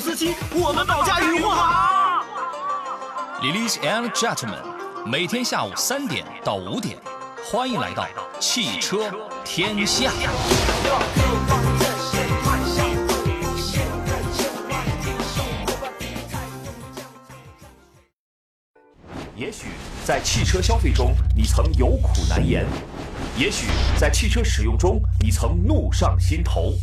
[0.00, 2.24] 司机，我们保驾护航。
[3.42, 4.62] Ladies and gentlemen，
[5.06, 6.98] 每天下午三点到五点，
[7.44, 8.06] 欢迎来到
[8.40, 9.10] 汽车
[9.44, 10.10] 天下。
[19.36, 19.68] 也许
[20.04, 22.64] 在汽车消费中，你曾有苦难言；
[23.38, 26.74] 也许在汽车使用中，你曾怒上心头。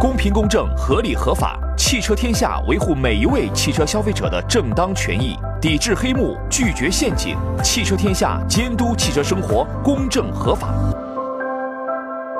[0.00, 7.36] 公平公正、合理合法，汽车天下维护每一位汽车消费者的正当权益，抵制黑幕，拒绝陷阱。
[7.62, 10.74] 汽车天下监督汽车生活公正合法。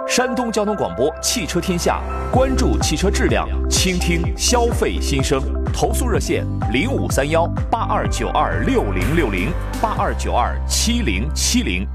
[0.08, 2.02] 山东交通广播《汽车天下》，
[2.34, 5.40] 关注汽车质量，倾听消费心声。
[5.72, 11.86] 投诉热线：零五三幺八二九二六零六零八二九二七零七零。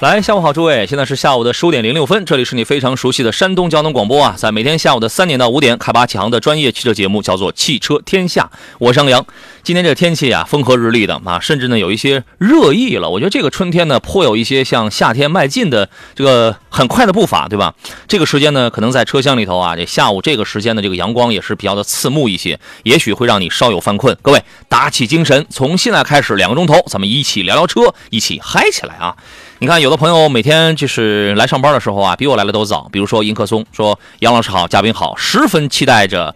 [0.00, 8.48] 来，下午好，诸位，现在是下午的十五点零六分，这里是你非常熟悉的山东交通广播啊，在每天下午的三点到五点，开拔启航的专业汽车节目叫做《汽车天下》，
[8.78, 9.26] 我是杨。
[9.64, 13.10] 今天这个天气啊，风和日丽的啊，甚至呢有一些热意了。
[13.10, 17.74] 我觉得这个春天呢，颇有一些向夏天迈进的这个很快的步伐，对吧？
[18.06, 24.16] 这个时间呢，可能在车厢里头啊，这下午这个时间的这个阳光也是比较的刺目一些，也许会让你稍有犯困。
[24.22, 29.16] 各位打起精神，从现在开始两个钟头，咱们一起聊聊车，一起嗨起来啊！
[29.60, 32.88] 你看，有的朋友每天就是来上班的时候啊，比我来的都早。
[32.92, 36.32] 比如说迎客松说：“杨老师好，嘉宾好，十分期待着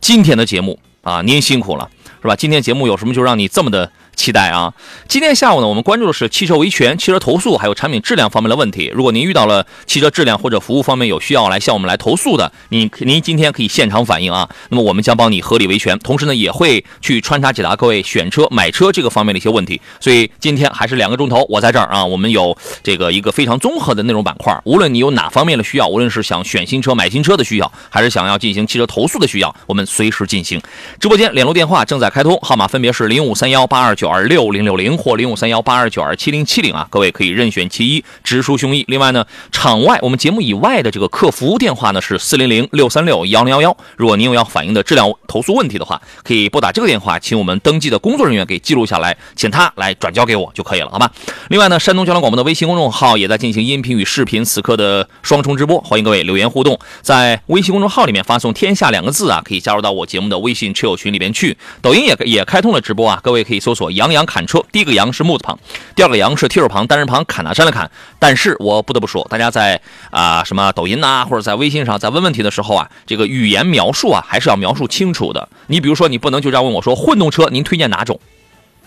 [0.00, 1.88] 今天的节目啊，您辛苦了，
[2.20, 2.34] 是吧？
[2.34, 4.72] 今天节目有什么就让你这么的期待啊？
[5.06, 8.90] 今天下午呢，我们关注的是汽车维权、汽车投诉还有产品质量方面的问题。
[8.92, 14.48] 如果您遇到了汽车质量或者服务方面有需要来向我们来投诉的，您您今天可以现场反映啊。
[14.70, 19.80] 那么我们将帮你合理维权，同时呢也会去穿插解答各位选车、买车这个方面的一些问题。
[20.00, 24.58] 所以今天还是两个钟头，我在这儿啊，我们有这个一个非常综合的内容板块。
[24.64, 30.60] 无论你有哪方面的需要，无论是想选新车、买新车的需要，还是想要进行汽车投诉的需要，我们随时进行。
[30.98, 38.84] 直播间联络电话正在开通，号码分别是零五三幺八二九二六零六零或零五三幺八二九二七零七零啊，各位可以任选其一，直抒胸臆。
[38.88, 43.76] 另外呢，场外我们节目以外的这个客服电话呢是四零零六三六幺零幺幺。
[43.96, 51.10] 如果您有要反映的质量投诉问题的话，可以拨打这个电话，请我们登记的工作人员给记录下来，请他来转交给我就可以了，好吧？
[51.48, 61.56] 另外呢，山东交通广播的微信公众号也在进行音频与视频此刻的双重直播，欢迎各位留言互动，在微信公众号里面发送“天下”两个字啊，可以加入到我节目的微信车友群里边去。
[61.82, 65.58] 抖音也也开通了直播啊，各位可以搜索“杨洋砍车”，第一个“杨”是木字旁，
[65.96, 67.90] 第二个“杨”是提手旁单人旁砍大山的砍。
[68.20, 69.80] 但是我不得不说，大家在
[70.10, 75.48] 啊、什么抖音呐、或者在微信上在问问题的时候啊，这个语言描述啊还是要描述清楚的。
[75.66, 78.20] 你比如说，你不能就这样问我说混动车您推荐哪种？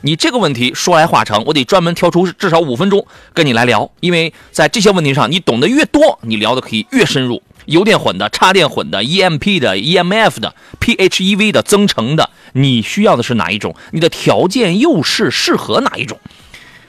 [0.01, 7.43] 你这个问题说来话长，我得专门挑出至少五分钟跟你来聊，因为在这些问题上，你懂得越多，你聊的可以越深入。
[7.65, 13.75] 油电混的、插电混的、EMP 的、EMF 的、PHEV 的、增程的，你需要的是哪一种？
[13.91, 16.19] 你的条件又是适合哪一种？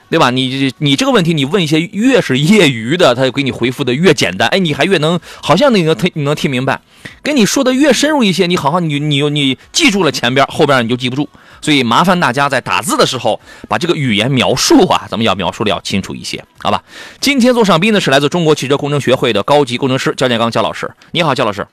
[0.08, 0.30] 对吧？
[0.30, 6.80] 你你这个问题，你问一些越是业余的，他就给你回复的越简单，哎，你还越能，好像你能听你能听明白。
[7.22, 11.28] 跟你说的越深入一些，你好好你你你记住了前边，后边你就记不住。
[11.62, 16.82] 所以麻烦大家在打字的时候，把这个语言描述啊，咱们要描述的要清楚一些，好吧？
[17.20, 21.64] 今天做上宾的是来自中国汽车工程学会的高级工程师焦建刚焦老师，你好，焦老师。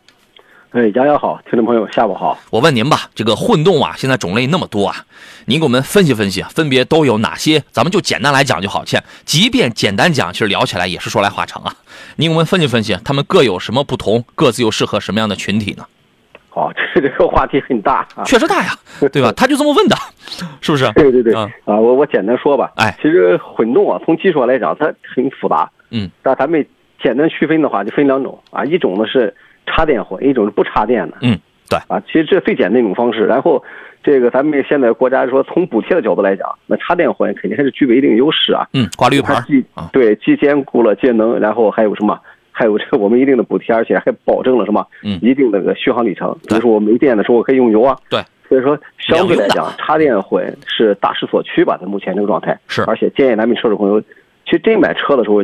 [0.72, 2.38] 哎，杨洋好，听众朋友下午好。
[2.50, 4.98] 我问您吧，这个混动啊，现在种类那么多啊，
[5.46, 7.64] 您给我们分析分析，分别都有哪些？
[7.72, 11.74] 咱们就简单来讲就好，切即便简单讲，其实聊起来也是说来话长啊。
[12.18, 15.86] 您给我们分析分析，他们各有什么不同，各自又适合什么样的群体呢？
[16.50, 18.26] 好，这这个话题很大啊。
[18.26, 18.74] 确实大呀，
[19.14, 19.32] 对吧？
[19.38, 19.96] 他就这么问的，
[20.60, 20.92] 是不是？
[20.92, 22.74] 对对对，啊啊，我我简单说吧。
[22.76, 24.86] 哎其实混动啊，从技术上来讲，它
[25.16, 25.72] 很复杂。
[25.92, 26.68] 嗯，但咱们
[27.02, 29.34] 简单区分的话，就分两种啊，一种呢是
[29.68, 31.18] 插电混，一种是不插电的。
[31.22, 31.38] 嗯，
[31.70, 33.26] 对啊，其实这最简单一种方式。
[33.26, 33.64] 然后
[34.02, 38.66] 这个咱们现在国家说从补贴的角度来讲，那插电混肯定还是具备一定优势啊。
[38.74, 42.20] 嗯，挂绿牌它既啊，对既兼顾了节能，然后还有什么？
[42.52, 44.84] 还有这个我们一定的补贴，而且还保证了什么？
[45.04, 46.36] 嗯一定的个续航里程。
[46.48, 47.96] 比如说我没电的时候，我可以用油啊。
[48.10, 48.20] 对。
[48.50, 51.78] 所以说，相对来讲，插电混是大势所趋吧？
[51.82, 52.58] 在目前这个状态。
[52.70, 54.00] 是而且建议咱们车主朋友，
[54.46, 55.44] 其实真买车的时候，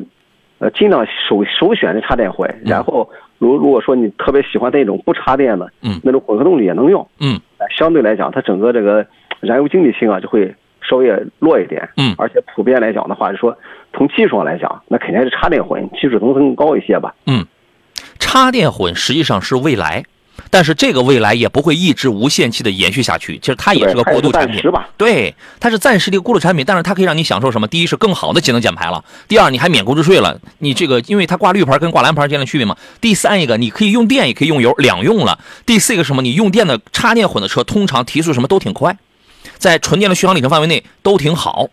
[0.60, 2.50] 呃，尽量首首选的插电混。
[2.64, 3.10] 然后，
[3.44, 7.06] 如如果说你特别喜欢那种不插电的，嗯那种混合动力也能用。
[7.20, 9.06] 嗯呃相对来讲，它整个这个
[9.42, 11.08] 燃油经济性啊就会稍微
[11.40, 11.90] 弱一点。
[11.98, 13.58] 嗯而且普遍来讲的话，就说
[13.94, 17.14] 从技术上来讲，那肯定还是插电混技术层更高一些吧。
[17.28, 17.46] 嗯，
[18.20, 20.04] 插电混实际上是未来，
[20.50, 23.38] 但是这个未来也不会一直无限期的延续下去。
[23.40, 24.62] 其实它也是个过渡产品
[24.98, 27.68] 对它是暂时的一个过渡产品，但是它可以让你享受什么？
[27.68, 30.40] 第一是更好的节能减排了，第二你还免购置税了。
[30.60, 32.76] 你这个因为它挂绿牌跟挂蓝牌之间的区别嘛。
[33.00, 35.40] 第三一个你可以用电也可以用油，两用了。
[35.66, 36.22] 第四一个什么？
[36.22, 38.98] 你用电的插电混的车通常提速什么都挺快，
[39.58, 41.70] 在纯电的续航里程范围内都挺好。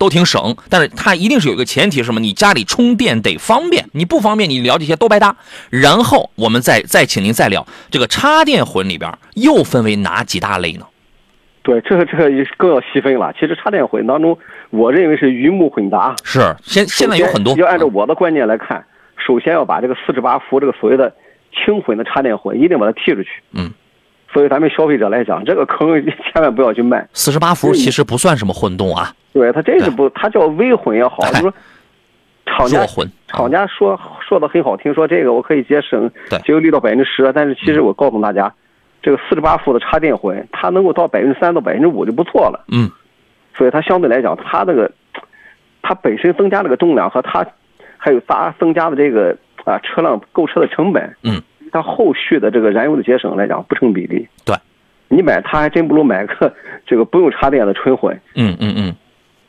[0.00, 2.20] 都挺省，但是它一定是有一个前提是什么？
[2.20, 5.36] 你家里充电得方便，你不方便，你聊这些都白搭。
[5.68, 10.86] 然后我们再再请您再聊这个插电混里边又分为哪几大类呢？
[11.62, 13.30] 对，这个这个更要细分了。
[13.38, 14.38] 其实插电混当中，
[14.70, 16.16] 我认为是鱼目混杂。
[16.24, 18.82] 是现现在有很多要按照我的观念来看，
[19.18, 21.14] 首先要把这个四十八伏这个所谓的
[21.52, 23.28] 轻混的插电混一定把它剔出去。
[23.52, 23.70] 嗯。
[24.32, 27.06] 所以咱们消费者来讲，这个坑千万不要去卖。
[27.12, 31.32] 四十八伏其实不算什么混动啊，对，它真是不，它叫微混也好，哎。
[31.32, 31.54] 就说
[32.46, 33.08] 厂家混。
[33.28, 36.38] 厂家说说的很好听，说这个我可以节省对。
[36.40, 38.52] 节油率到百分之十，但是其实我告诉大家，
[39.02, 42.64] 这个四十八伏的插电混，它能够到百分之三到百分之五就不错了。
[42.72, 42.90] 嗯，
[43.56, 44.90] 所以它相对来讲，它这个
[45.80, 47.46] 它本身增加这个重量和它
[47.96, 51.40] 还有杂增加的这个啊车辆购车的成本，嗯，
[51.72, 54.26] 它后续的这个燃油的节省来讲不成比例。
[54.44, 54.54] 对，
[55.08, 56.52] 你买它还真不如买个
[56.86, 58.18] 这个不用插电的纯混。
[58.34, 58.94] 嗯嗯嗯，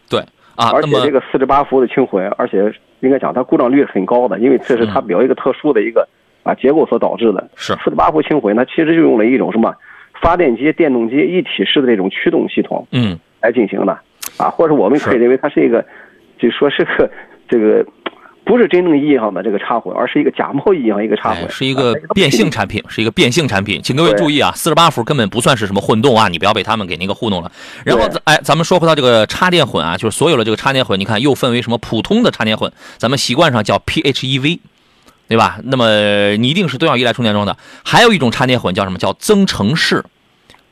[0.09, 0.19] 对
[0.55, 0.71] 啊。
[0.73, 6.07] 而且这个四十八伏的轻混，而且应该讲它故障率很高的，因为这是它比较一个特殊的一个
[6.43, 7.49] 啊结构所导致的。
[7.55, 9.73] 是四十八伏轻混，它其实就用了一种什么
[10.21, 13.91] 发电机、电动机一体式的这种驱动系统嗯来进行的，
[14.37, 15.83] 啊，或者我们可以认为它是一个，
[16.37, 17.09] 就说是个
[17.47, 17.85] 这个
[18.51, 27.49] 不是真正意义上的这个插混，而是一个假冒意义上一个插混，哎是一个啊变性产品，是一个变性产品，请各位注意啊，四十八伏根本不算是什么混动啊，你不要被他们给那个糊弄了。
[27.85, 34.59] 然后对哎，咱们说回到这个插电混啊，就是所有的这个插电混，你看又分为什么普通的插电混，咱们习惯上叫 PHEV。
[35.29, 35.59] 对吧？
[35.63, 37.55] 那么你一定是都要依赖充电桩的。
[37.85, 38.97] 还有一种插电混叫什么？
[38.97, 40.03] 叫增程式。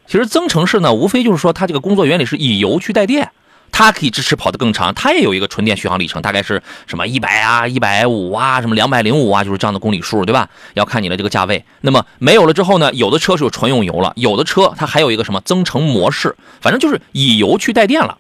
[0.05, 3.31] 其实增程式呢，无非就是说它这个工作原理是以油去带电，
[3.71, 10.49] 它可以支持跑得更长，它也有一个纯电续航里程，大概是什么一百啊、一百五啊、什么两百零五啊，就是这样的公里数，对吧？
[10.73, 11.63] 要看你的这个价位。
[11.81, 18.17] 那么没有了之后呢，有的车是有纯用油了，有的车它还有一个什么增程模式，反正就是以油去带电了。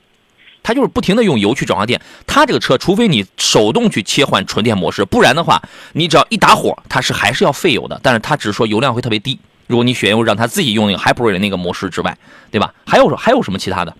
[0.61, 5.61] 它就是不停的用油去转化电，它这个车除非你手动去切换纯电模式，不然的话，
[5.93, 9.39] 你只要一打火，它是还是要费油的，但是它只是说油量会特别低。
[9.67, 12.17] 如果你选用让它自己用那个 Hybrid 那个模式之外，
[12.51, 12.73] 对吧？
[12.85, 13.95] 还有还有什么其他的？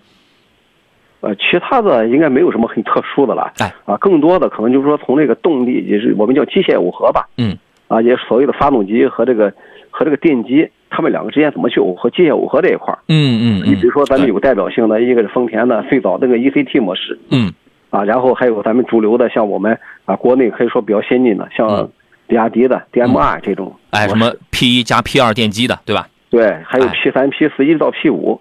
[1.20, 3.52] 呃，其他的应该没有什么很特殊的了。
[3.58, 7.28] 哎，啊，更多的可能就是说从这个动力，也是我们叫机械耦合吧。
[7.36, 7.56] 嗯。
[7.88, 9.52] 啊，也所谓的发动机和这个
[9.90, 12.08] 和这个电机，它们两个之间怎么去耦合？
[12.10, 12.98] 机械耦合这一块儿。
[13.08, 17.52] 嗯嗯你比如说，咱们有代表性的一个是丰田的最早那个 ECT 模式嗯
[17.90, 21.90] 啊，然后还有咱们主流的，像我们啊国内可以说比较先进的，像嗯
[22.28, 23.74] 比亚迪的 DMI 这种。
[23.90, 26.06] 哎，什么 P 一加 P 二电机的，对吧？
[26.30, 28.40] 对，还有哎 P 三、P 四一直到 P 五。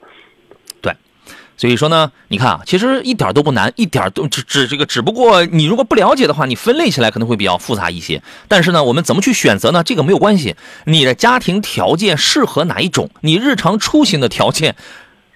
[1.60, 8.24] 所以说呢，你看啊，其实一点都不难，一点都只只这个，只不过你如果不了解的话，你分类起来可能会比较复杂一些。
[8.48, 9.84] 但是呢，我们怎么去选择呢？
[9.84, 14.78] 这个没有关系，你的家庭条件适合哪一种，你日常出行的条件，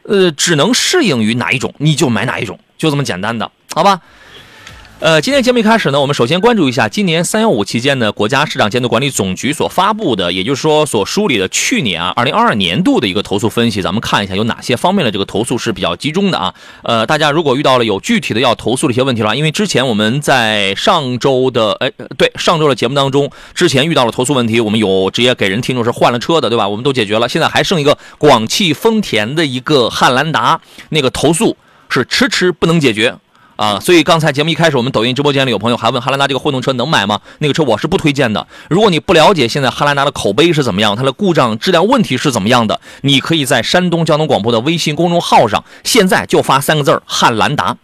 [0.04, 4.00] 呃，只能适应于哪一种，你就买哪一种，就这么简单的，好吧？
[5.00, 16.54] 呃，今天节目一开始呢，我们首先关注一下今年三幺五期间呢，国家市场监督管理总局所发布的，也就是说所梳理的去年啊，二零二二年度的一个投诉分析，咱们看一下有哪些方面的这个投诉是比较集中的啊。
[16.84, 26.66] 呃，大家如果遇到了有具体的要投诉的一些问题的话，因为之前我们在上周的哎对上周的节目当中，之前遇到了投诉问题，我们有直接给人听众是换了车的，对吧？
[26.70, 31.58] 我们都解决了，现在还剩一个广汽丰田的一个汉兰达那个投诉
[31.90, 33.14] 是迟迟不能解决。
[33.64, 37.22] 啊，所以刚才节目一开始，我们抖音直播间里有朋友还问汉兰达这个混动车能买吗？
[37.40, 38.46] 那个车我是不推荐的。
[38.70, 47.78] 如果你不了解现在汉兰达的口碑是怎么样，它的故障质量问题是怎么样的，你可以在山东交通广播的微信公众号上，现在就发三个字儿“汉兰达”。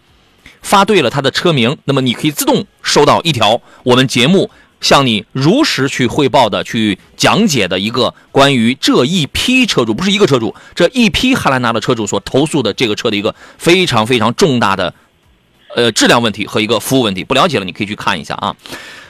[0.62, 4.50] 发对了他的车名，那么你可以自动收到一条我们节目
[4.81, 14.93] 向你如实去汇报的、去讲解的一个关于这一批车主，不是一个车主，这一批汉兰达的车主所投诉的这个车的一个非常非常重大的
[15.75, 17.23] 呃质量问题和一个服务问题。
[17.23, 18.55] 不了解了，你可以去看一下啊。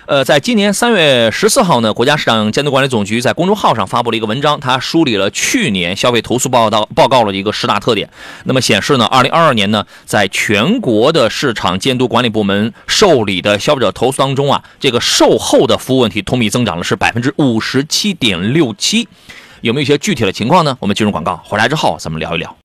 [0.06, 8.10] 呃，在今年三月十四号呢，国家市场监督管理总局在公众号上发布了一个文章，它梳理了去年消费投诉报道报告的一个十大特点。
[8.46, 19.08] 那么显示呢，二零二二年呢，在全国的市场监督管理部门受理的消费者投诉当中啊，这个售后的服务问题同比增长了是百分之五十七点六七。
[19.62, 20.76] 有没有一些具体的情况呢？
[20.80, 22.59] 我们进入广告，回来之后咱们聊一聊。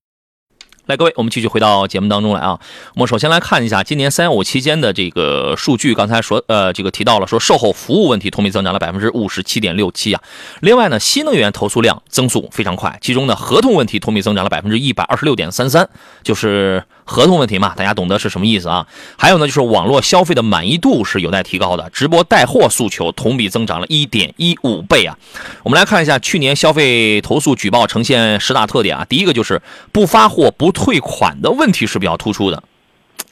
[0.86, 2.60] 来，各位，我们继续回到节目当中来啊。
[2.94, 5.94] 我们首先来看一下今年三幺五期间的这个数据。
[5.94, 10.20] 刚才说，呃，这个提到了说售后服务问题同比增长了百分之五十七点六七啊。
[10.60, 15.88] 另外呢，新能源投诉量增速非常快，其中呢，合同问题同比增长了百分之一百二十六点三三，
[16.22, 18.86] 就是合同问题嘛，大家懂得是什么意思啊？
[19.16, 25.16] 还有呢，就是网络消费的满意度是有待提高的，直播带货诉求同比增长了一点一五倍啊。
[25.62, 29.06] 我们来看一下去年消费投诉举报呈现十大特点啊。
[29.08, 30.74] 第一个就是不发货不。
[30.74, 32.60] 退款的问题是比较突出的，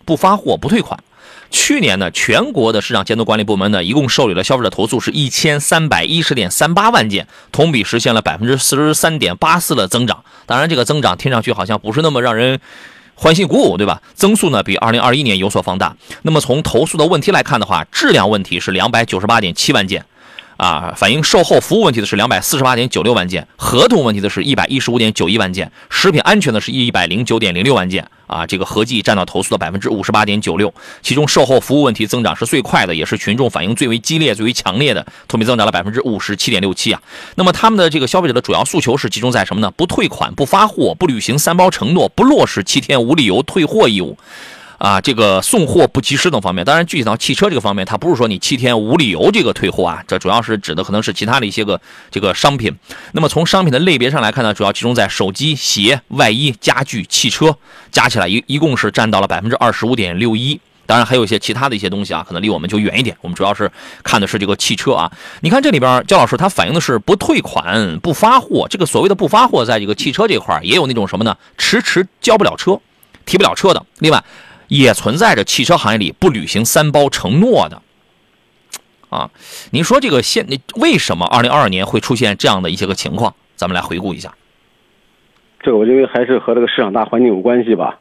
[0.05, 1.03] 不发货不退款。
[1.51, 10.25] 去年呢，全国的市场监督管理部门呢，一共受理了消费者投诉是一千三百一十点三八万件，同比实现了百分之四十三点八四的增长。
[10.47, 12.61] 当然，这个增长听上去好像不是那么让人
[13.15, 14.03] 欢欣鼓舞，对吧？
[14.15, 15.97] 增速呢比二零二一年有所放大。
[16.23, 20.05] 那么从投诉的问题来看的话，质量问题是两百九十八点七万件。
[20.63, 28.07] 啊，反映售后服务问题的是两百四十八点九六万件，合同问题的是一百一十五点九一万件，食品安全的是一百零九点零六万件。
[28.29, 37.03] 啊，这个合计占到投诉的百分之五十八点九六，其中售后服务问题增长是最快的，也是群众反应最为激烈、最为强烈的，同比增长了百分之五十七点六七啊。
[37.35, 39.69] 那么他们的这个消费者的主要诉求是集中在什么呢？
[39.73, 44.17] 不退款、不发货、不履行三包承诺、不落实七天无理由退货义务。
[44.83, 52.75] 啊，这个送货不及时等方面，当然具体到汽车这个方面，它不是说你七天无理由这个退货啊，这主要是指的可能是其他的一些个这个商品。
[53.13, 57.57] 那么从商品的类别上来看呢，主要集中在手机、鞋、外衣、家具、汽车，
[57.93, 60.61] 加起来一一共是占到了百分之二十五点六一。
[60.85, 63.17] 当然还有一些其他的一些东西啊，可能离我们就远一点。
[63.21, 63.71] 我们主要是
[64.03, 65.09] 看的是这个汽车啊。
[65.43, 68.67] 你看这里边，焦老师他反映的是不退款、不发货。
[68.69, 71.37] 这个所谓的不发货，在这个汽车这块也有那种什么呢？
[71.57, 72.81] 迟迟交不了车、
[73.25, 73.87] 提不了车的。
[74.01, 74.21] 另外。
[74.73, 77.83] 也存在着汽车行业里不履行三包承诺的，
[79.11, 79.31] 啊，
[79.71, 80.47] 您说这个现
[80.81, 83.35] 为什么二零二二年会出现这样的一些个情况？
[83.55, 84.33] 咱们来回顾一下。
[85.61, 87.99] 这个我认为还是和这个市场大环境有关系吧，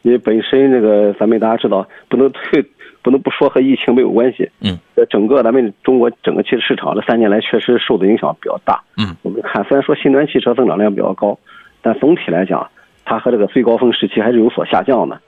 [0.00, 2.64] 因为本身这个咱们大家知道，不能 退，
[3.02, 4.50] 不能不说和疫情没有关系。
[4.60, 4.78] 嗯。
[4.94, 8.82] 呃，整个咱们中国整个汽车市场这三年来确实受的影响比较大。
[8.96, 9.14] 嗯。
[9.20, 11.38] 我们看，虽然说新能源汽车增长量比较高，
[11.82, 12.66] 但总体来讲，
[13.04, 15.20] 它和这个最高峰时期还是有所下降的。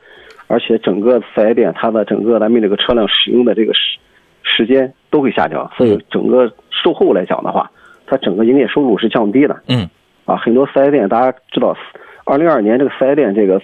[0.49, 3.99] 而且整个四 S 店它的整个咱们这个车辆使用的这个时
[4.43, 7.69] 时间都会下降，所以整个售后来讲的话，
[8.07, 9.61] 它整个营业收入是降低的。
[9.69, 9.88] 嗯，
[10.25, 11.76] 啊，很多四 S 店大家知道，
[12.25, 13.61] 二零二二年这个四 S 店这个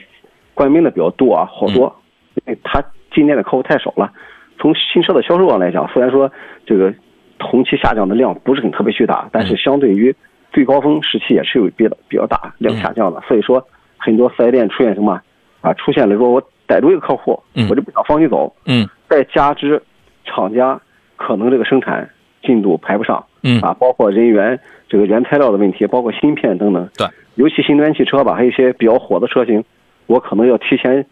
[0.55, 1.95] 关门的比较多啊，好多，
[2.35, 2.83] 因为它
[3.15, 4.13] 今年的客户太少了。
[4.59, 6.31] 从新车的销售上来讲，虽然说
[6.67, 6.93] 这个
[7.39, 10.15] 同期下降的量不是很特别巨大，但是相对于
[10.53, 13.23] 最高峰时期也是有比较比较大量下降的。
[13.29, 13.65] 所以说，
[13.97, 15.21] 很多四 S 店出现什么
[15.61, 15.73] 啊？
[15.75, 16.43] 出现了说我。
[16.67, 18.55] 逮住一个客户，我就不想放你走。
[18.67, 19.83] 嗯，再加之
[20.25, 20.81] 厂家
[21.17, 22.09] 可能这个生产
[22.43, 23.25] 进度排不上。
[23.43, 26.89] 嗯啊，包括人员这个原材料的问题，包括芯片等等。
[26.97, 29.65] 对，尤其新能源汽车吧，还有一些比较火的车型，
[30.07, 31.05] 我可能要提前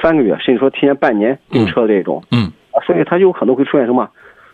[0.00, 2.22] 三个月，甚至说提前半年订车这种。
[2.30, 4.08] 嗯啊，所以它有可能会出现什么？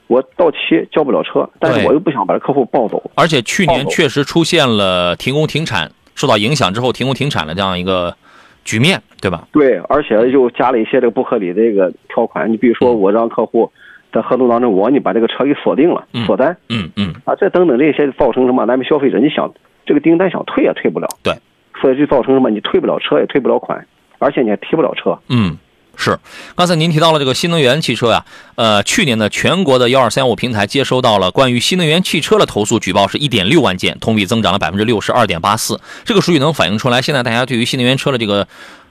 [0.08, 0.56] 我到期
[0.90, 3.10] 交不了车，但是我又不想把这客户抱走。
[3.14, 8.16] 而且去年确实出现了停工停产，受到影响之后停工停产的这样一个。
[8.64, 9.46] 局面对吧？
[9.52, 12.50] 对，而且又加了一些这个不合理的这个条款。
[12.50, 13.70] 你比如说，我让客户
[14.12, 18.66] 在合同当中，我你把这个车给锁定了，锁单，嗯嗯，啊，这等等这些造成什么？
[18.66, 19.52] 咱们消费者你想
[19.84, 21.34] 这个订单想退也退不了，对，
[21.80, 22.50] 所以就造成什么？
[22.50, 23.86] 你退不了车也退不了款，
[24.18, 25.56] 而且你还提不了车，嗯。
[26.02, 26.18] 是，
[26.56, 35.78] 刚才您提到了这个新能源汽车呀，呃，去年的，全国的幺二三五平台接收到了关于新能源汽车的投诉举报是一点六万件，同比增长了百分之六十二点八四。
[36.06, 38.48] 这个数据能反映出来，现在大家对于新能源车的这个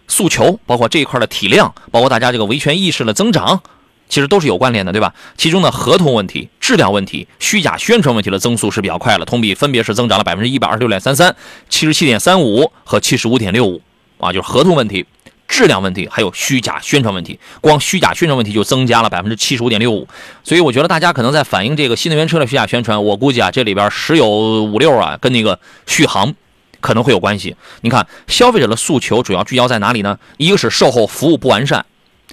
[0.07, 3.59] 诉求，包括这一块的体量，包括大家这个维权意识的增长，
[4.07, 5.15] 其实都是有关联的，对吧？
[5.35, 11.35] 其中呢，合同问题、质量问题、虚假宣传问题的增速是比较快了，同比分别是增长了百分之一百二十六点三三、
[11.69, 13.81] 七十七点三五和七十五点六五
[14.19, 15.07] 啊，就是合同问题。
[15.49, 20.07] 质量问题，还有虚假宣传问题，光虚假宣传问题就增加了百分之七十五点六五，
[20.43, 26.33] 所以我觉得大家可能在反映这个新能源车的虚假宣传，我估计啊，这里边十有五六啊，跟那个续航
[26.79, 27.55] 可能会有关系。
[27.81, 30.19] 你看，消费者的诉求主要聚焦在哪里呢？
[30.37, 31.83] 一个是售后服务不完善，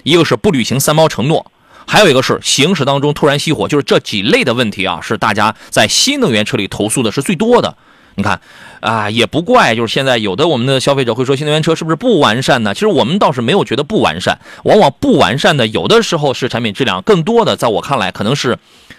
[0.03, 1.51] 一个是不履行三包承诺，
[1.87, 7.75] 还有一个是行驶当中突然熄火，就是这几类的问题啊，是大家在新能源车里投诉的是最多的。
[8.17, 8.41] 你看，
[8.79, 12.73] 啊，也不怪，就是现在有的我们的消费者会说新能源车是不是不完善呢？
[12.73, 18.57] 其实我们倒是没有觉得不完善，往往不完善的有的时候是产品质量，更多的在我看来可能是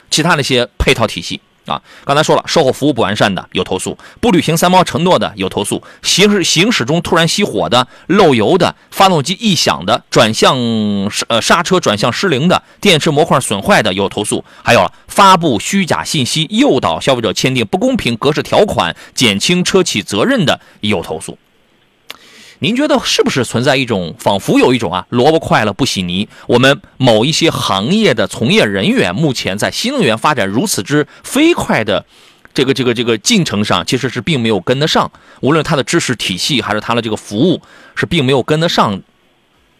[0.08, 1.40] 其他那些配套体系。
[1.68, 10.56] 啊，刚才说了，售后服务不完善的有投诉，不履行三包承诺的有投诉，行驶行驶中突然熄火的、漏油的、发动机异响的、转向
[11.28, 21.36] 呃刹车转向失灵的、电池模块损坏的有投诉，还有发布虚假信息、诱导消费者签订不公平格式条款、减轻车企责任的有投诉。
[22.60, 26.28] 您觉得是不是存在一种仿佛有一种啊萝卜快了不洗泥？
[26.48, 32.04] 我们某一些行业的从业人员目前在新能源发展如此之飞快的
[32.52, 35.08] 这个这个这个进程上，其实是并没有跟得上。
[35.40, 37.62] 无论他的知识体系还是他的这个服务，
[37.94, 39.00] 是并没有跟得上。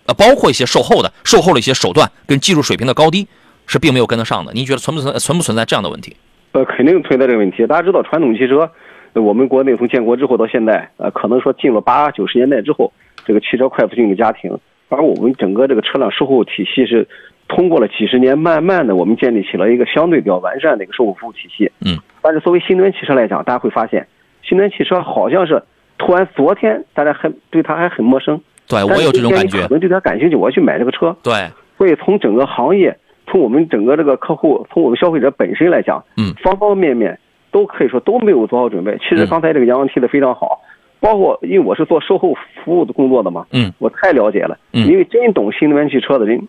[0.06, 3.26] 呃，包括一些售后的售后的一些手段跟技术水平的高低，
[3.66, 4.52] 是并没有跟得上的。
[4.52, 6.16] 您觉得存不存存不存在这样的问题？
[6.52, 7.66] 呃，肯定存在这个问题。
[7.66, 8.70] 大家知道传统汽车。
[9.14, 12.92] 我们国内从建国之后到现在，呃，可能说进了八九十年代之后，
[13.24, 14.56] 这个汽车快速进入家庭，
[14.88, 17.06] 而我们整个这个车辆售后体系是
[17.48, 21.70] 通过了几十年，慢慢的我们建立起了一个相对比较完善的一个售后服务体系。
[21.84, 21.98] 嗯。
[22.22, 24.06] 但是作为新能源汽车来讲，大家会发现，
[24.42, 25.62] 新能源汽车好像是
[25.96, 28.40] 突然昨天大家还对它还很陌生。
[28.68, 29.62] 对，我有这种感觉。
[29.62, 31.16] 可能对它感兴趣，我要去买这个车。
[31.22, 31.32] 对。
[31.76, 32.96] 所以从整个行业，
[33.26, 37.18] 从我们整个这个客户，从我们消费者本身来讲，嗯，方方面面。
[37.58, 38.96] 都可以说都没有做好准备。
[38.98, 40.60] 其实刚才这个杨洋提的非常好，
[41.00, 42.32] 包括因为我是做售后
[42.64, 46.40] 服务的工作的嘛，嗯，我太了解了，嗯，因为真懂新能源汽车的人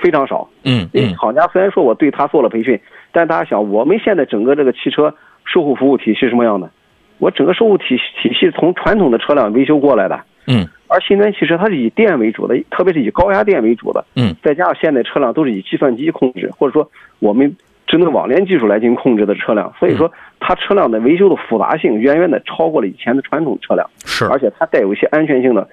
[0.00, 2.78] 非常少，嗯，因为厂家虽然说我对他做了培训，
[3.10, 5.12] 但大家想，我们现在整个这个汽车
[5.44, 6.70] 售后服务体系是什么样的？
[7.18, 17.56] 我整个售后体体系从传统的车辆维修过来的，嗯，而新能源汽车它是以电为主的，特别是以高压电为主的，嗯，再加上现在车辆都是以计算机控制，或者说我们。
[17.86, 23.88] 智能网联技术来进行控制的车辆，所以说它车辆的维修的复杂性远远的超过了以前的传统车辆。
[24.04, 25.68] 是，而且它带有一些安全性的，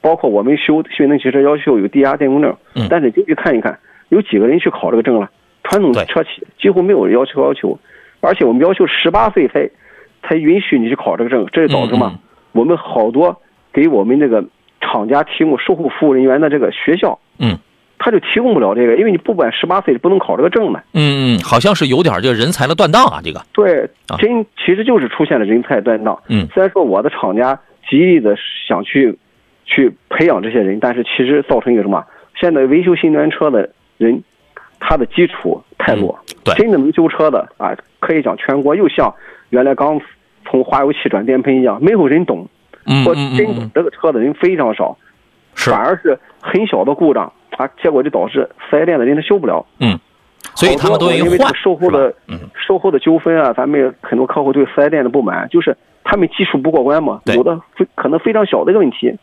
[0.00, 3.78] 包括我们修新能源汽车要求有低压电工证，嗯，但是进去看一看，
[4.10, 5.28] 有几个人去考这个证了？
[5.64, 7.76] 传统车企几乎没有要求要求，
[8.20, 9.68] 而且我们要求十八岁才
[10.22, 12.18] 才允许你去考这个证，这就导致嘛，
[12.52, 13.36] 我们好多
[13.72, 14.44] 给我们这个
[14.80, 17.58] 厂家提供售后服务人员的这个学校，嗯。
[17.98, 20.80] 他就提供不了这个，因为你不满十八岁不能考这个证嘛。
[20.92, 23.40] 嗯嗯，好像是有点这个人才的断档啊，这个。
[23.52, 26.18] 对，真其实就是出现了人才断档。
[26.28, 28.36] 嗯，虽然说我的厂家极力的
[28.68, 29.16] 想去
[29.64, 32.04] 去培养这些人，但是其实造成一个什么？
[32.38, 34.22] 现在维修新能源车的人，
[34.78, 36.18] 他的基础太弱。
[36.44, 39.14] 对，真的能修车的啊，可以讲全国又像
[39.50, 40.00] 原来刚
[40.44, 42.46] 从化油器转电喷一样，没有人懂。
[42.88, 44.96] 嗯或真懂这个车的人非常少，
[45.56, 47.32] 反而是很小的故障。
[47.56, 49.64] 啊，结果就导致四 S 店的人他修不了。
[49.80, 49.98] 嗯，
[50.54, 52.14] 所以他们都因为这个售后的
[52.66, 59.14] 售后的纠纷啊，咱们很多客户对四 S 店的不满，就是他们技术不过关嘛，有的非可能非常小的一个问题，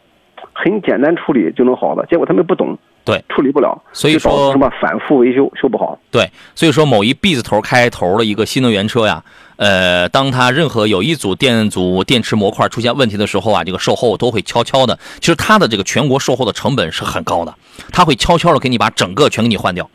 [0.53, 5.97] 很简单处理就能好的，结果他们不懂，对，处理不了，所以说什么反复维修修不好。
[6.11, 9.23] 对，所以说某一 B 字头开头的一个新能源车呀。
[9.55, 17.55] 呃，当它任何有一组电阻电池模块出现问题的时候啊，这个售后都会悄悄的，其实它的这个全国售后的成本是很高的，
[17.91, 19.89] 他会悄悄的给你把整个全给你换掉，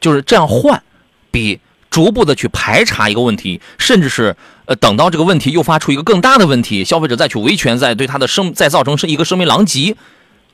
[0.00, 0.82] 就是这样换，
[1.30, 9.96] 比逐步的去排查一个问题，甚至是呃等到这个问题诱发出一个更大的问题，消费者再去维权，再对他的生再造成是一个声名狼藉，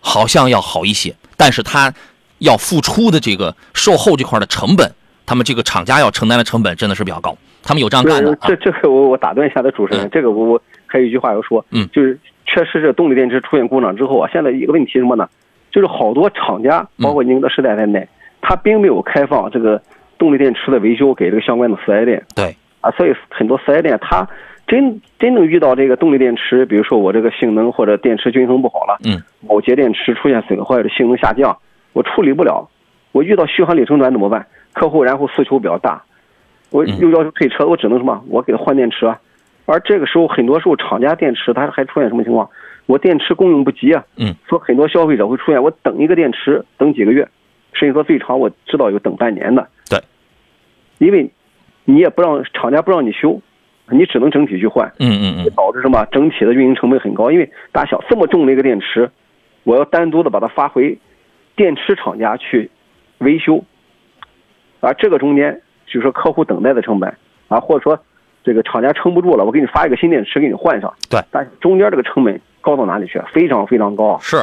[0.00, 1.92] 好像要好一些，但是他
[2.38, 4.94] 要付出的这个售后这块的成本，
[5.26, 7.36] 他们这个厂家要承担的成本真的是比较高。
[7.62, 8.36] 他们有这样干的。
[8.42, 15.28] 这这个我我打断一下的主持人，这个我我还有一句话要说，嗯，就是确实是动力电池出现故障之后啊，现在一个问题什么呢？
[15.70, 18.06] 就是好多厂家，包括宁德时代在内，
[18.40, 19.80] 他并没有开放这个
[20.18, 22.22] 动力电池的维修给这个相关的四 S 店。
[22.34, 22.56] 对。
[22.80, 24.28] 啊，所以很多四 S 店他
[24.66, 31.56] 真真正遇到这个动力电池，比如说我这个性能或者电池均衡不好了，嗯，某节电池出现损坏的性能下降，
[31.92, 32.68] 我处理不了，
[33.12, 34.44] 我遇到续航里程短怎么办？
[34.72, 36.02] 客户然后诉求比较大。
[36.70, 38.24] 我又要求退车，我只能什么？
[38.28, 39.06] 我给他换电池，
[39.66, 42.48] 而这个时候很多时候厂家电池它还出现什么情况？
[42.86, 47.28] 我电池供应不及啊，嗯，说很多消费者会出现我等一个电池等几个月，
[47.74, 49.68] 甚至说最长我知道有等半年的。
[49.88, 50.00] 对，
[50.98, 51.30] 因为
[51.84, 53.40] 你也不让厂家不让你修，
[53.90, 56.04] 你只能整体去换，嗯嗯嗯，导致什么？
[56.10, 59.10] 整体的运营成本很高，因为大小这么重的一个电池，
[59.64, 60.98] 我要单独的把它发回
[61.54, 62.70] 电池厂家去
[63.18, 63.62] 维修，
[64.82, 65.60] 而这个中间。
[65.84, 67.14] 就是说，客户等待的成本
[67.48, 67.98] 啊，或者说，
[68.42, 70.90] 这个厂家撑不住了，我给你发一个新电池给你换上。
[71.10, 73.20] 对，但中间这个成本高到哪里去？
[73.30, 74.16] 非常非常高。
[74.18, 74.42] 是。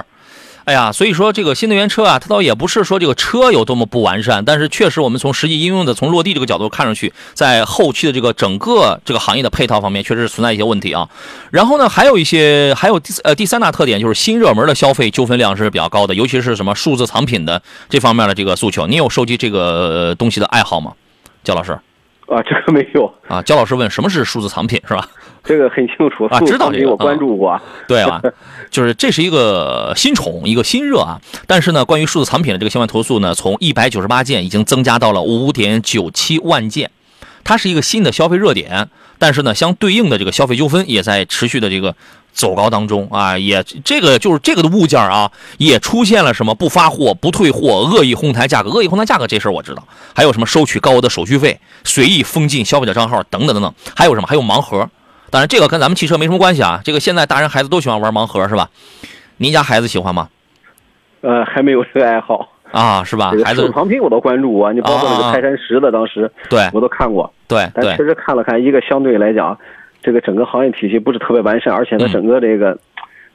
[0.69, 11.09] 哎呀，所以说这个新能源车啊，它倒也不是说这个车有多么不完善，但是确实我们从实际应用的、从落地这个角度看上去，在后期的这个整个这个行业的配套方面，确实是存在一些问题啊。
[11.49, 18.85] 然后呢，还有一些，还有第呃第三大特点就是新热门的消费纠纷量是比较高的，尤其是什么数字藏品的这方面的这个诉求。
[18.85, 20.93] 你有收集这个东西的爱好吗，
[21.43, 21.71] 焦老师？
[22.27, 23.41] 啊，这个没有啊。
[23.41, 25.07] 焦老师问什么是数字藏品是吧？
[25.43, 27.59] 这个很清楚啊，知道这个我关注过。
[27.87, 28.21] 对啊，
[28.69, 31.19] 就是这是一个新宠，一个新热啊。
[31.47, 36.91] 但是呢，关于数字藏品的这个相关投诉呢，从一百九十八件已经增加到了五点九七万件，
[37.43, 38.89] 它是一个新的消费热点。
[39.17, 41.93] 但是呢，相对应的这个消费纠纷也在持续的这个
[42.31, 54.27] 走高当中啊，也这个就是这个的物件啊，也出现了什么不发货、不退货、恶意哄抬价格、恶意哄抬价格这事儿我知道，还有什么收取高额的手续费、随意封禁消费者账号等等等等，还有什么？
[54.27, 54.89] 还有盲盒。
[55.31, 56.81] 当然，这个跟咱们汽车没什么关系啊。
[56.83, 58.69] 这个现在大人孩子都喜欢玩盲盒，是吧？
[59.37, 60.29] 您家孩子喜欢吗？
[61.21, 63.31] 呃，还没有这个爱好啊，是吧？
[63.43, 67.31] 孩子收藏品我都关注过，你包括那个泰山石的，当时对我都看过。
[67.47, 69.57] 对，但确实看了看，一个相对来讲，
[70.01, 72.77] 这个整个行业体系不是特别完善，而且它整个这个。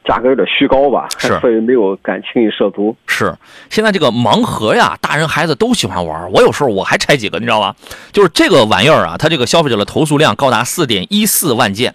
[0.05, 2.95] 价格有点虚高吧，是，所以没有敢轻易涉足。
[3.07, 3.35] 是，
[3.71, 6.31] 现在这个盲盒呀，大人孩子都喜欢玩。
[6.33, 7.75] 我有时候我还拆几个，你知道吧？
[8.13, 11.95] 就是这个玩意儿啊，它这个消费者的投诉量高达四点一四万件，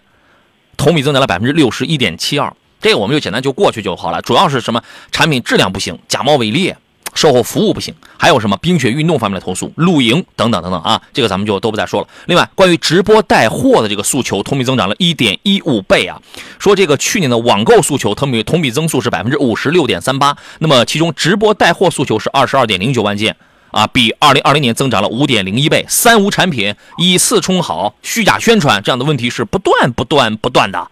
[0.75, 2.51] 同比增长了百分之六十一点七二。
[2.81, 4.21] 这个我们就简单就过去就好了。
[4.21, 4.81] 主要是什么？
[5.11, 6.75] 产品质量不行，假冒伪劣。
[7.13, 12.07] 售后服务不行，还有什么冰雪运动方面的投诉、露营等等等等啊，这个咱们就都不再说了。
[12.25, 16.21] 另外，关于直播带货的这个诉求，同比增长了一点一五倍啊。
[16.59, 23.35] 说这个去年的网购诉求同比同比增速是百分之五十六点三八，那么其中直播带货诉求是二十二点零九万件
[23.71, 25.85] 啊，比二零二零年增长了五点零一倍。
[25.87, 30.89] 三无产品、以次充好、虚假宣传这样的问题是不断不断不断的。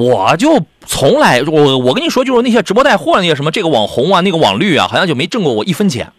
[0.00, 6.12] 我就从来我我跟你说，就是那些直播带货那些什么这个网红啊，那个网绿啊，好像就没挣过我一分钱。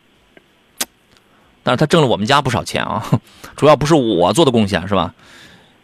[1.63, 3.04] 但是他挣了我们家不少钱啊，
[3.56, 5.13] 主要不是我做的贡献是吧？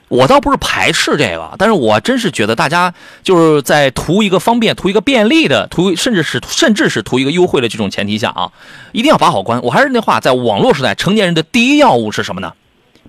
[0.10, 8.52] 我倒不是排斥这个，但是我真是觉得大家就是在图一个方便、图一个便利的、图甚至是甚至是图一个优惠的这种前提下啊，
[8.94, 9.62] 一定要把好关。
[9.64, 12.54] 我还是那话，在网络时代，成年人的第一要务是什么呢？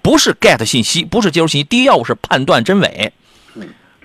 [0.03, 3.13] 不是 get 信息，不是接收信息，第一要务是判断真伪。